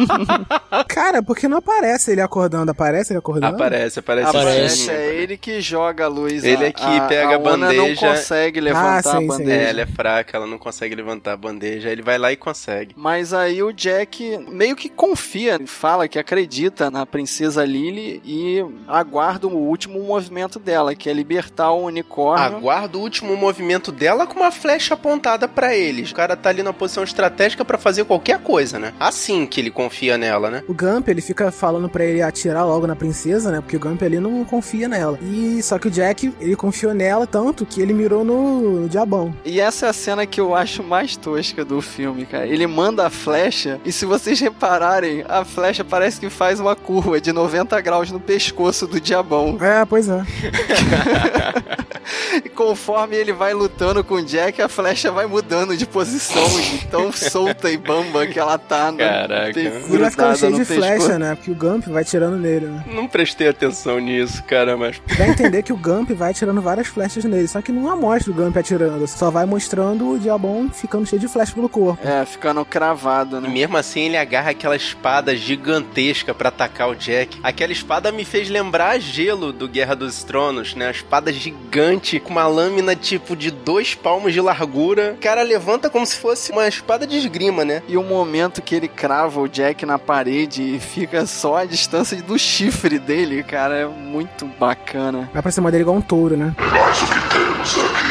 [0.88, 2.71] Cara, porque não aparece ele acordando?
[2.71, 3.56] Aparece ele acordando?
[3.56, 4.30] Aparece, aparece.
[4.30, 4.91] Aparece, sim.
[4.91, 6.43] é ele que joga a luz.
[6.43, 8.07] Ele a, é que pega a Ana não bandeja.
[8.07, 9.27] consegue levantar Ah, sim, a sim.
[9.27, 9.51] bandeja.
[9.61, 11.89] É, ela é fraca, ela não consegue levantar a bandeja.
[11.89, 12.93] Ele vai lá e consegue.
[12.97, 19.47] Mas aí o Jack meio que confia, fala que acredita na princesa Lily e aguarda
[19.47, 22.57] o último movimento dela, que é libertar o unicórnio.
[22.57, 26.11] Aguarda o último movimento dela com uma flecha apontada pra eles.
[26.11, 28.93] O cara tá ali na posição estratégica pra fazer qualquer coisa, né?
[28.99, 30.63] Assim que ele confia nela, né?
[30.67, 33.61] O Gump, ele fica falando pra ele atirar logo na princesa, né?
[33.61, 35.18] Porque o Gump ali não confia nela.
[35.21, 39.34] E só que o Jack, ele confiou nela tanto que ele mirou no, no diabão.
[39.43, 42.47] E essa é a cena que eu acho mais tosca do filme, cara.
[42.47, 47.19] Ele manda a flecha e se vocês repararem, a flecha parece que faz uma curva
[47.19, 49.58] de 90 graus no pescoço do diabão.
[49.62, 50.23] É, pois é.
[52.43, 56.86] E conforme ele vai lutando com o Jack, a flecha vai mudando de posição, de
[56.88, 58.91] tão solta e bamba que ela tá.
[58.91, 58.98] Né?
[59.08, 59.54] Caraca.
[59.54, 61.36] Tem- E ele vai ficando cheio de flecha, né?
[61.36, 62.86] Porque o Gump vai tirando nele, né?
[62.93, 65.02] Não prestei atenção nisso, cara, mas.
[65.17, 67.48] Dá a entender que o Gump vai atirando várias flechas nele.
[67.48, 69.06] Só que não mostra o Gump atirando.
[69.08, 72.08] Só vai mostrando o diabão ficando cheio de flecha pelo corpo.
[72.08, 73.50] É, ficando cravado, E né?
[73.50, 77.39] mesmo assim ele agarra aquela espada gigantesca pra atacar o Jack.
[77.43, 80.88] Aquela espada me fez lembrar a gelo do Guerra dos Tronos, né?
[80.88, 85.15] A espada gigante com uma lâmina tipo de dois palmos de largura.
[85.17, 87.83] O cara levanta como se fosse uma espada de esgrima, né?
[87.88, 92.21] E o momento que ele crava o Jack na parede e fica só a distância
[92.21, 95.29] do chifre dele, cara, é muito bacana.
[95.33, 96.55] Vai pra cima dele igual um touro, né?
[96.57, 98.09] Mas o que temos aqui?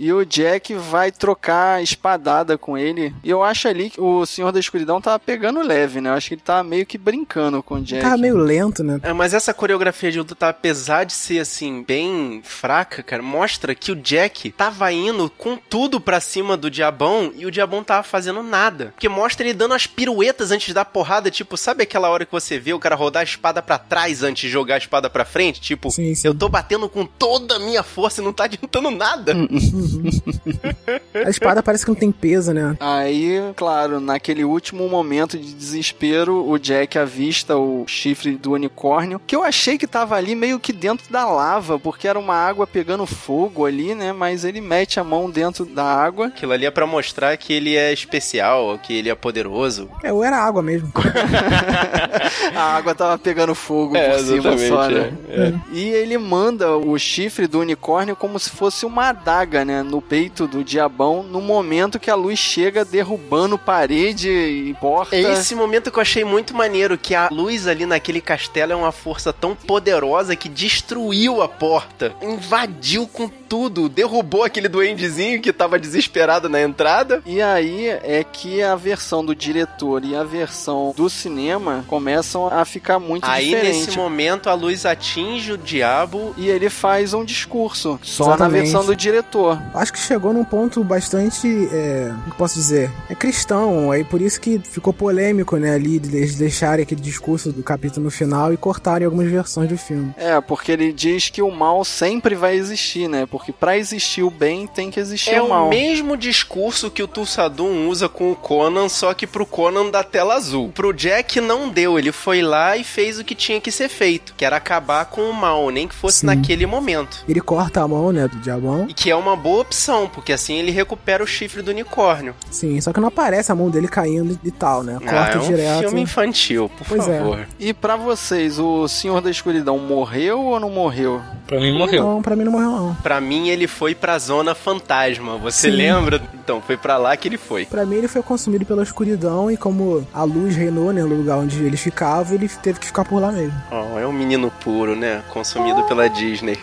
[0.00, 3.14] E o Jack vai trocar espadada com ele.
[3.22, 6.08] E eu acho ali que o Senhor da Escuridão tava pegando leve, né?
[6.08, 8.00] Eu acho que ele tava meio que brincando com o Jack.
[8.02, 8.98] Tava meio lento, né?
[9.02, 13.74] É, mas essa coreografia de luta, tá, apesar de ser assim, bem fraca, cara, mostra
[13.74, 18.02] que o Jack tava indo com tudo pra cima do Diabão e o Diabão tava
[18.02, 18.92] fazendo nada.
[18.94, 22.58] Porque mostra ele dando as piruetas antes da porrada, tipo, sabe aquela hora que você
[22.58, 25.60] vê o cara rodar a espada pra trás antes de jogar a espada pra frente?
[25.60, 26.26] Tipo, Sim, sim.
[26.26, 29.34] eu tô batendo com toda a minha força e não tá adiantando nada.
[31.24, 32.76] A espada parece que não tem peso, né?
[32.80, 39.34] Aí, claro, naquele último momento de desespero, o Jack avista o chifre do unicórnio, que
[39.34, 43.06] eu achei que tava ali meio que dentro da lava, porque era uma água pegando
[43.06, 44.12] fogo ali, né?
[44.12, 46.26] Mas ele mete a mão dentro da água.
[46.28, 49.88] Aquilo ali é pra mostrar que ele é especial, que ele é poderoso.
[50.02, 50.92] É, ou era água mesmo.
[52.54, 55.12] a água tava pegando fogo É, por cima só, né?
[55.28, 59.79] é, E ele manda o chifre do unicórnio como se fosse uma adaga, né?
[59.82, 65.16] No peito do diabão, no momento que a luz chega derrubando parede e porta.
[65.16, 68.76] É esse momento que eu achei muito maneiro, que a luz ali naquele castelo é
[68.76, 75.52] uma força tão poderosa que destruiu a porta, invadiu com tudo, derrubou aquele duendezinho que
[75.52, 77.20] tava desesperado na entrada.
[77.26, 82.64] E aí é que a versão do diretor e a versão do cinema começam a
[82.64, 83.86] ficar muito Aí diferentes.
[83.86, 86.32] nesse momento a luz atinge o diabo.
[86.36, 89.60] E ele faz um discurso, só na versão do diretor.
[89.74, 94.58] Acho que chegou num ponto bastante, é, posso dizer, é cristão, aí por isso que
[94.58, 99.04] ficou polêmico, né, ali, de eles deixarem aquele discurso do capítulo no final e cortarem
[99.04, 100.12] algumas versões do filme.
[100.16, 103.26] É, porque ele diz que o mal sempre vai existir, né?
[103.26, 105.68] Porque pra existir o bem tem que existir É o o mal.
[105.68, 110.34] mesmo discurso que o Tulsadum usa com o Conan, só que pro Conan da tela
[110.34, 110.70] azul.
[110.74, 114.34] Pro Jack não deu, ele foi lá e fez o que tinha que ser feito,
[114.36, 116.26] que era acabar com o mal, nem que fosse Sim.
[116.26, 117.24] naquele momento.
[117.28, 118.86] Ele corta a mão, né, do diabão.
[118.88, 122.34] E que é uma boa opção, porque assim ele recupera o chifre do unicórnio.
[122.50, 124.94] Sim, só que não aparece a mão dele caindo e tal, né?
[125.00, 125.80] Corta ah, é um direto.
[125.80, 127.18] filme infantil, por Pois é.
[127.18, 127.46] favor.
[127.58, 131.20] E pra vocês, o Senhor da Escuridão morreu ou não morreu?
[131.46, 132.02] Pra mim morreu.
[132.02, 132.94] Não, pra mim não morreu não.
[132.96, 135.36] Pra mim ele foi pra zona fantasma.
[135.38, 135.76] Você Sim.
[135.76, 136.20] lembra?
[136.34, 137.64] Então, foi pra lá que ele foi.
[137.66, 141.38] Pra mim ele foi consumido pela escuridão e como a luz reinou, né, no lugar
[141.38, 143.52] onde ele ficava, ele teve que ficar por lá mesmo.
[143.70, 145.22] Oh, é um menino puro, né?
[145.28, 146.58] Consumido pela Disney.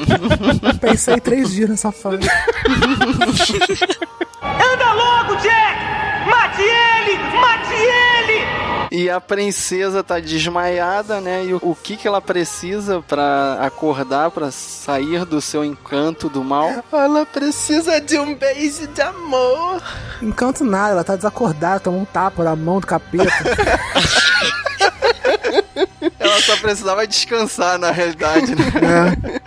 [0.80, 2.18] Pensei três dias nessa fase.
[4.42, 5.78] Anda logo, Jack!
[6.28, 7.18] Mate ele!
[7.40, 8.68] Mate ele!
[8.90, 11.44] E a princesa tá desmaiada, né?
[11.44, 16.84] E o, que que ela precisa pra acordar, pra sair do seu encanto do mal?
[16.92, 19.82] Ela precisa de um beijo de amor.
[20.22, 23.28] Encanto nada, ela tá desacordada, tomou um tapa na mão do capeta.
[26.18, 28.64] Ela só precisava descansar, na realidade, né?
[29.24, 29.40] É.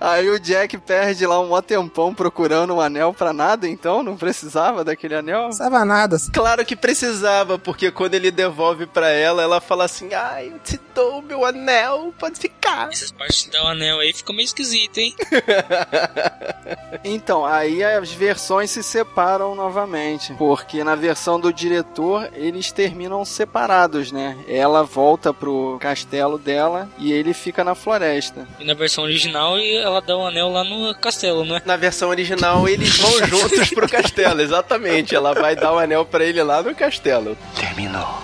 [0.00, 4.16] Aí o Jack perde lá um mó tempão procurando um anel pra nada, então não
[4.16, 5.44] precisava daquele anel.
[5.44, 6.16] Não sabe nada.
[6.32, 10.78] Claro que precisava, porque quando ele devolve pra ela, ela fala assim: Ai, eu te
[10.94, 12.88] dou meu anel, pode ficar.
[12.90, 15.14] Essas partes de dar o anel aí ficou meio esquisito, hein?
[17.04, 24.12] Então, aí as versões se separam novamente, porque na versão do diretor eles terminam separados,
[24.12, 24.36] né?
[24.48, 28.46] Ela volta pro castelo dela e ele fica na floresta.
[28.58, 29.56] E na versão original
[29.88, 31.62] ela dá o anel lá no castelo, não é?
[31.64, 35.14] Na versão original, eles vão juntos pro castelo, exatamente.
[35.14, 37.36] Ela vai dar o anel pra ele lá no castelo.
[37.56, 38.22] Terminou.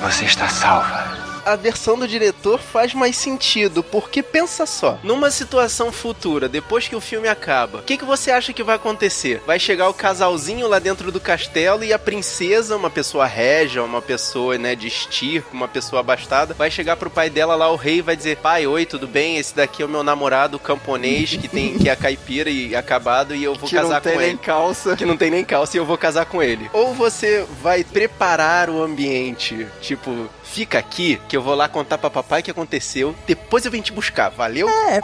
[0.00, 1.25] Você está salva.
[1.46, 6.96] A versão do diretor faz mais sentido, porque pensa só, numa situação futura, depois que
[6.96, 9.40] o filme acaba, o que, que você acha que vai acontecer?
[9.46, 14.02] Vai chegar o casalzinho lá dentro do castelo e a princesa, uma pessoa régia, uma
[14.02, 18.02] pessoa, né, de estirpe, uma pessoa abastada, vai chegar pro pai dela lá, o rei,
[18.02, 19.38] vai dizer: Pai, oi, tudo bem?
[19.38, 23.44] Esse daqui é o meu namorado camponês que tem que é caipira e acabado e
[23.44, 24.96] eu vou que casar não tem com nem ele calça.
[24.96, 26.68] que não tem nem calça e eu vou casar com ele.
[26.72, 32.10] Ou você vai preparar o ambiente, tipo, fica aqui que eu vou lá contar pra
[32.10, 34.68] papai o que aconteceu, depois eu venho te buscar, valeu?
[34.68, 35.00] É,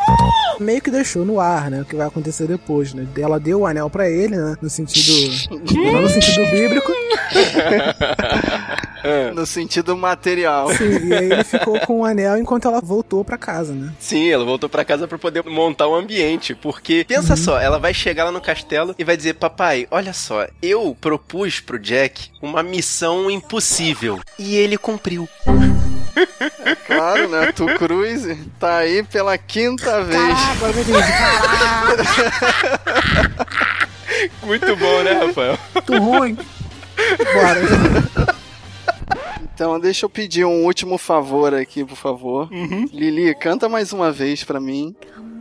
[0.61, 1.83] meio que deixou no ar, né?
[1.83, 3.07] O que vai acontecer depois, né?
[3.19, 4.57] Ela deu o anel pra ele, né?
[4.61, 5.13] No sentido.
[5.75, 6.93] não no sentido bíblico.
[9.35, 10.73] No sentido material.
[10.75, 13.93] Sim, e aí ele ficou com o anel enquanto ela voltou pra casa, né?
[13.99, 17.93] Sim, ela voltou pra casa pra poder montar o ambiente, porque pensa só, ela vai
[17.93, 22.63] chegar lá no castelo e vai dizer: "Papai, olha só, eu propus pro Jack uma
[22.63, 25.29] missão impossível e ele cumpriu".
[26.87, 27.53] Claro, né?
[27.53, 28.23] Tu Cruz
[28.59, 30.19] tá aí pela quinta vez.
[30.19, 30.93] Caraca, eu entendi.
[31.97, 33.47] Caraca,
[34.43, 35.59] Muito bom, né, Rafael?
[35.75, 36.35] muito ruim.
[37.33, 38.37] Bora.
[39.55, 42.49] Então, deixa eu pedir um último favor aqui, por favor.
[42.93, 44.95] Lili, canta mais uma vez pra mim.
[45.15, 45.32] Come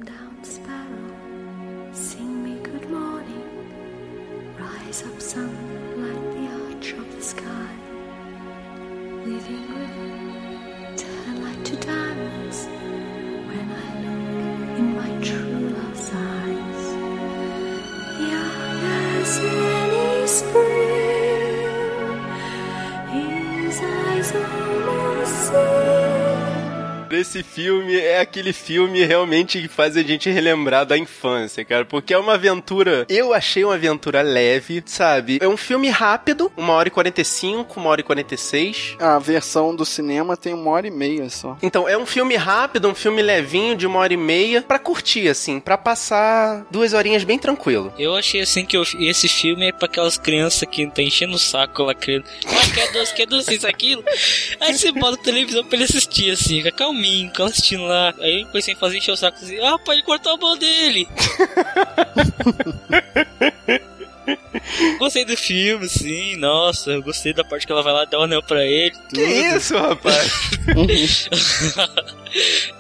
[27.11, 31.85] desse filme é aquele filme realmente que faz a gente relembrar da infância, cara.
[31.85, 33.05] Porque é uma aventura.
[33.09, 35.39] Eu achei uma aventura leve, sabe?
[35.41, 38.95] É um filme rápido, uma hora e 45, uma hora e 46.
[38.99, 41.57] A versão do cinema tem uma hora e meia só.
[41.61, 45.27] Então, é um filme rápido, um filme levinho, de uma hora e meia, pra curtir,
[45.29, 47.93] assim, pra passar duas horinhas bem tranquilo.
[47.97, 51.39] Eu achei assim que eu- esse filme é pra aquelas crianças que tá enchendo o
[51.39, 52.25] saco lá, querendo.
[52.45, 54.03] Ah, quer doce, quer doce, isso, aquilo.
[54.59, 56.71] Aí você bota a televisão pra ele assistir, assim, fica
[57.01, 58.13] calminho, fica assistindo lá.
[58.19, 61.07] Aí eu comecei a fazer encher o saco assim, ah, pode cortar a mão dele.
[64.99, 68.23] gostei do filme, sim, nossa, eu gostei da parte que ela vai lá dar o
[68.23, 68.91] anel pra ele.
[68.91, 69.15] Tudo.
[69.15, 70.51] Que isso, rapaz?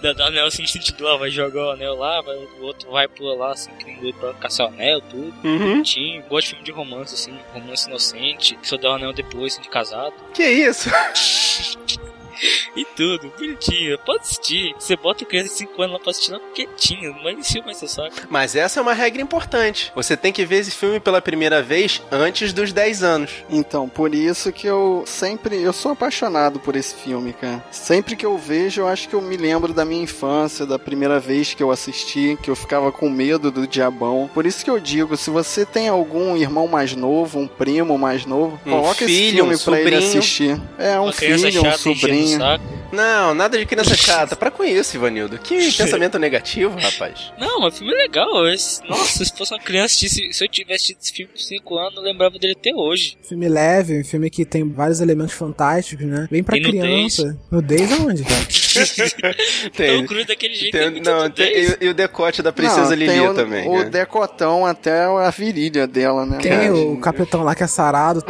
[0.01, 2.89] Dá, dá o anel assim, sentido lá, vai jogar o anel lá, vai, o outro
[2.89, 5.33] vai pular lá, assim, que nem doido pra caçar o anel, tudo.
[5.43, 5.73] Uhum.
[5.73, 9.51] Bonitinho, gosto de filme de romance, assim, romance inocente, que só dá o anel depois,
[9.51, 10.13] assim, de casado.
[10.33, 10.89] Que isso?
[12.73, 14.73] E tudo, bonitinho, pode assistir.
[14.79, 17.87] Você bota criança de 5 anos lá pra assistir lá quietinho, não encher mais seu
[17.87, 18.15] saco.
[18.29, 19.91] Mas essa é uma regra importante.
[19.93, 23.31] Você tem que ver esse filme pela primeira vez antes dos 10 anos.
[23.49, 25.61] Então, por isso que eu sempre.
[25.61, 27.61] Eu sou apaixonado por esse filme, cara.
[27.71, 31.19] Sempre que eu vejo, eu acho que eu me lembro da minha infância, da primeira
[31.19, 34.29] vez que eu assisti, que eu ficava com medo do diabão.
[34.33, 38.25] Por isso que eu digo: se você tem algum irmão mais novo, um primo mais
[38.25, 40.61] novo, Um coloca esse filho, filme um pra ele assistir.
[40.77, 42.20] É, um filho, um sobrinho.
[42.27, 42.70] Saco.
[42.91, 44.35] Não, nada de criança chata.
[44.35, 45.37] Para com isso, Ivanildo.
[45.37, 47.31] Que pensamento negativo, rapaz.
[47.39, 48.47] Não, mas o filme é legal.
[48.47, 51.77] Esse, nossa, se fosse uma criança, se, se eu tivesse assistido esse filme com 5
[51.77, 53.17] anos, eu lembrava dele até hoje.
[53.27, 56.27] Filme leve, um filme que tem vários elementos fantásticos, né?
[56.29, 57.37] Bem pra Tem criança.
[57.49, 58.41] Nudez aonde, cara?
[59.75, 60.71] Tem, Tão cru daquele jeito.
[60.71, 63.33] tem- é muito não, tem- e, e o decote da princesa Não, tem Lilia o,
[63.33, 63.67] também.
[63.67, 63.85] O né?
[63.89, 66.37] decotão até a virilha dela, né?
[66.37, 66.75] Tem cara?
[66.75, 68.23] o capitão lá que é sarado.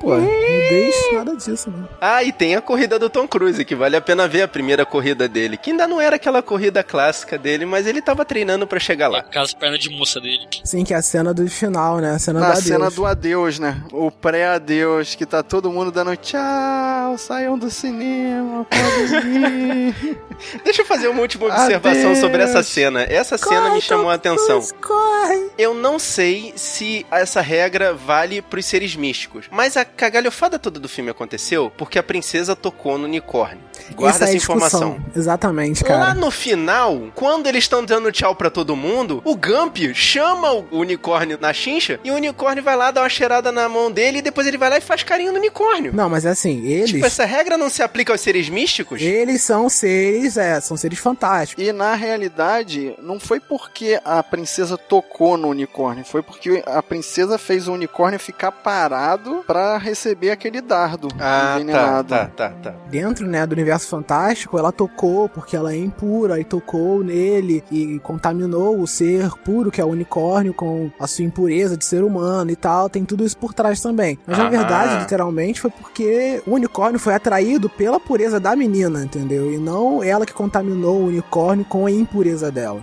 [0.00, 1.88] Pô, nudez, nada disso, né?
[2.00, 4.84] Ah, e tem a corrida do Tom Cruise, que vale a pena ver a primeira
[4.86, 5.56] corrida dele.
[5.56, 9.18] Que ainda não era aquela corrida clássica dele, mas ele tava treinando pra chegar lá.
[9.20, 10.46] Aquelas pernas de moça dele.
[10.64, 12.12] Sim, que é a cena do final, né?
[12.12, 12.94] A cena Na do cena adeus.
[12.94, 13.82] do adeus, né?
[13.92, 20.18] O pré-adeus, que tá todo mundo dando tchau, saiam do cinema, podem ir.
[20.64, 22.18] Deixa eu fazer uma última observação Adeus.
[22.18, 23.02] sobre essa cena.
[23.02, 24.60] Essa cena me Corre, chamou a atenção.
[24.60, 25.50] Cruise, Corre!
[25.56, 30.88] Eu não sei se essa regra vale pros seres místicos, mas a cagalhofada toda do
[30.88, 33.64] filme aconteceu porque a princesa tocou no unicórnio.
[33.94, 34.88] Guarda Essa é essa discussão.
[34.88, 35.04] informação.
[35.14, 36.14] Exatamente, Lá cara.
[36.14, 41.38] no final, quando eles estão dando tchau pra todo mundo, o Gump chama o unicórnio
[41.40, 44.46] na chincha e o unicórnio vai lá dar uma cheirada na mão dele e depois
[44.46, 45.92] ele vai lá e faz carinho no unicórnio.
[45.94, 46.90] Não, mas é assim, eles.
[46.90, 49.00] Tipo, essa regra não se aplica aos seres místicos?
[49.00, 51.62] Eles são seres, é, são seres fantásticos.
[51.64, 57.38] E na realidade, não foi porque a princesa tocou no unicórnio, foi porque a princesa
[57.38, 62.08] fez o unicórnio ficar parado pra receber aquele dardo Ah, tá, envenenado.
[62.08, 62.70] tá, tá, tá.
[62.88, 67.98] Dentro, né, do universo fantástico, ela tocou porque ela é impura e tocou nele e
[68.00, 72.50] contaminou o ser puro que é o unicórnio com a sua impureza de ser humano
[72.50, 72.88] e tal.
[72.88, 74.18] Tem tudo isso por trás também.
[74.26, 74.50] Mas na Ah.
[74.50, 79.52] verdade, literalmente, foi porque o unicórnio foi atraído pela pureza da menina, entendeu?
[79.52, 82.80] E não ela que contaminou o unicórnio com a impureza dela.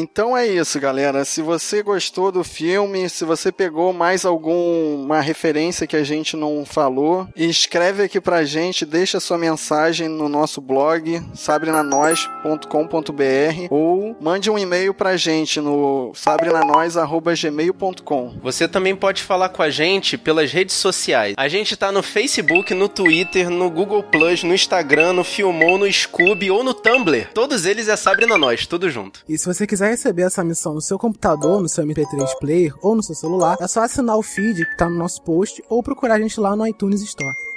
[0.00, 1.26] Então é isso, galera.
[1.26, 6.64] Se você gostou do filme, se você pegou mais alguma referência que a gente não
[6.64, 14.58] falou, escreve aqui pra gente, deixa sua mensagem no nosso blog, sabrenanois.com.br ou mande um
[14.58, 18.38] e-mail pra gente no sabrenanois.gmail.com.
[18.42, 21.34] Você também pode falar com a gente pelas redes sociais.
[21.36, 25.92] A gente tá no Facebook, no Twitter, no Google Plus, no Instagram, no Filmou, no
[25.92, 27.28] Scooby ou no Tumblr.
[27.34, 29.20] Todos eles é Sabrina Nós, tudo junto.
[29.28, 32.94] E se você quiser receber essa missão no seu computador, no seu MP3 Player ou
[32.94, 36.14] no seu celular, é só assinar o feed que tá no nosso post ou procurar
[36.14, 37.49] a gente lá no iTunes Store.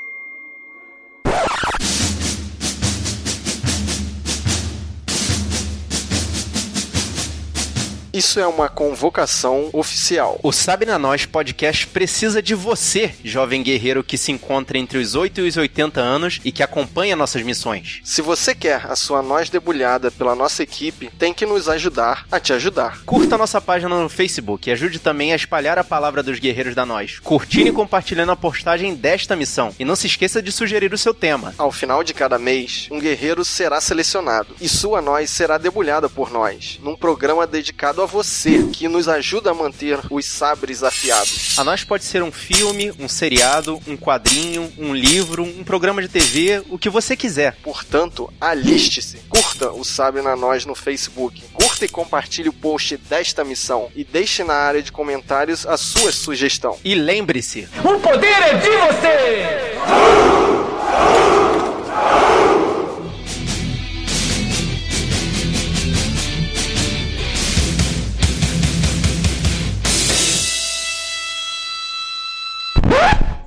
[8.14, 10.40] Isso é uma convocação oficial.
[10.44, 15.16] O Sabe na Nós podcast precisa de você, jovem guerreiro que se encontra entre os
[15.16, 18.02] 8 e os 80 anos e que acompanha nossas missões.
[18.04, 22.40] Se você quer a sua nós debulhada pela nossa equipe, tem que nos ajudar a
[22.40, 23.04] te ajudar.
[23.04, 26.86] Curta nossa página no Facebook e ajude também a espalhar a palavra dos guerreiros da
[26.86, 29.74] Nós, curtindo e compartilhando a postagem desta missão.
[29.80, 31.56] E não se esqueça de sugerir o seu tema.
[31.58, 36.30] Ao final de cada mês, um guerreiro será selecionado e sua nós será debulhada por
[36.30, 41.58] nós, num programa dedicado a você, que nos ajuda a manter os sabres afiados.
[41.58, 46.08] A nós pode ser um filme, um seriado, um quadrinho, um livro, um programa de
[46.08, 47.56] TV, o que você quiser.
[47.64, 49.18] Portanto, aliste-se.
[49.30, 51.42] Curta o Sabe na Nós no Facebook.
[51.54, 53.90] Curta e compartilhe o post desta missão.
[53.96, 56.78] E deixe na área de comentários a sua sugestão.
[56.84, 60.53] E lembre-se: O poder é de você!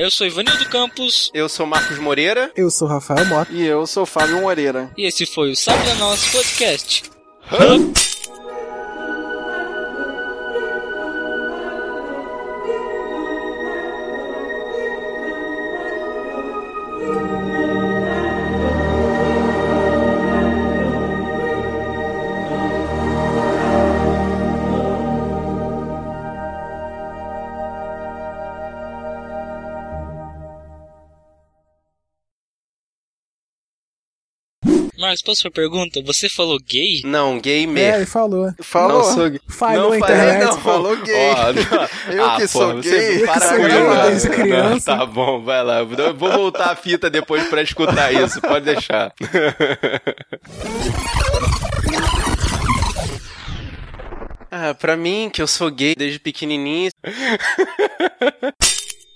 [0.06, 2.52] Eu sou Ivanildo Campos eu sou Marcos Moreira.
[2.54, 3.52] Eu sou Rafael Mota.
[3.52, 4.88] E eu sou Fábio Moreira.
[4.96, 7.02] e esse foi o Sabe da Nós Podcast.
[35.06, 36.02] Marcos, posso fazer uma pergunta?
[36.02, 37.00] Você falou gay?
[37.04, 37.94] Não, É, gamer.
[37.94, 38.52] ele falou.
[38.60, 38.98] Falou.
[39.04, 39.40] Não sou gay.
[39.48, 40.44] Falhou não internet.
[40.44, 40.58] não.
[40.60, 41.14] Falou gay.
[41.34, 41.86] Não.
[42.12, 43.26] Eu Ah, que pô, sou você gay.
[43.26, 44.96] Para sou com gay desde Não, criança.
[44.96, 45.78] Tá bom, vai lá.
[45.80, 48.40] Eu vou voltar a fita depois pra escutar isso.
[48.40, 49.12] Pode deixar.
[54.50, 56.90] Ah, pra mim, que eu sou gay desde pequenininho.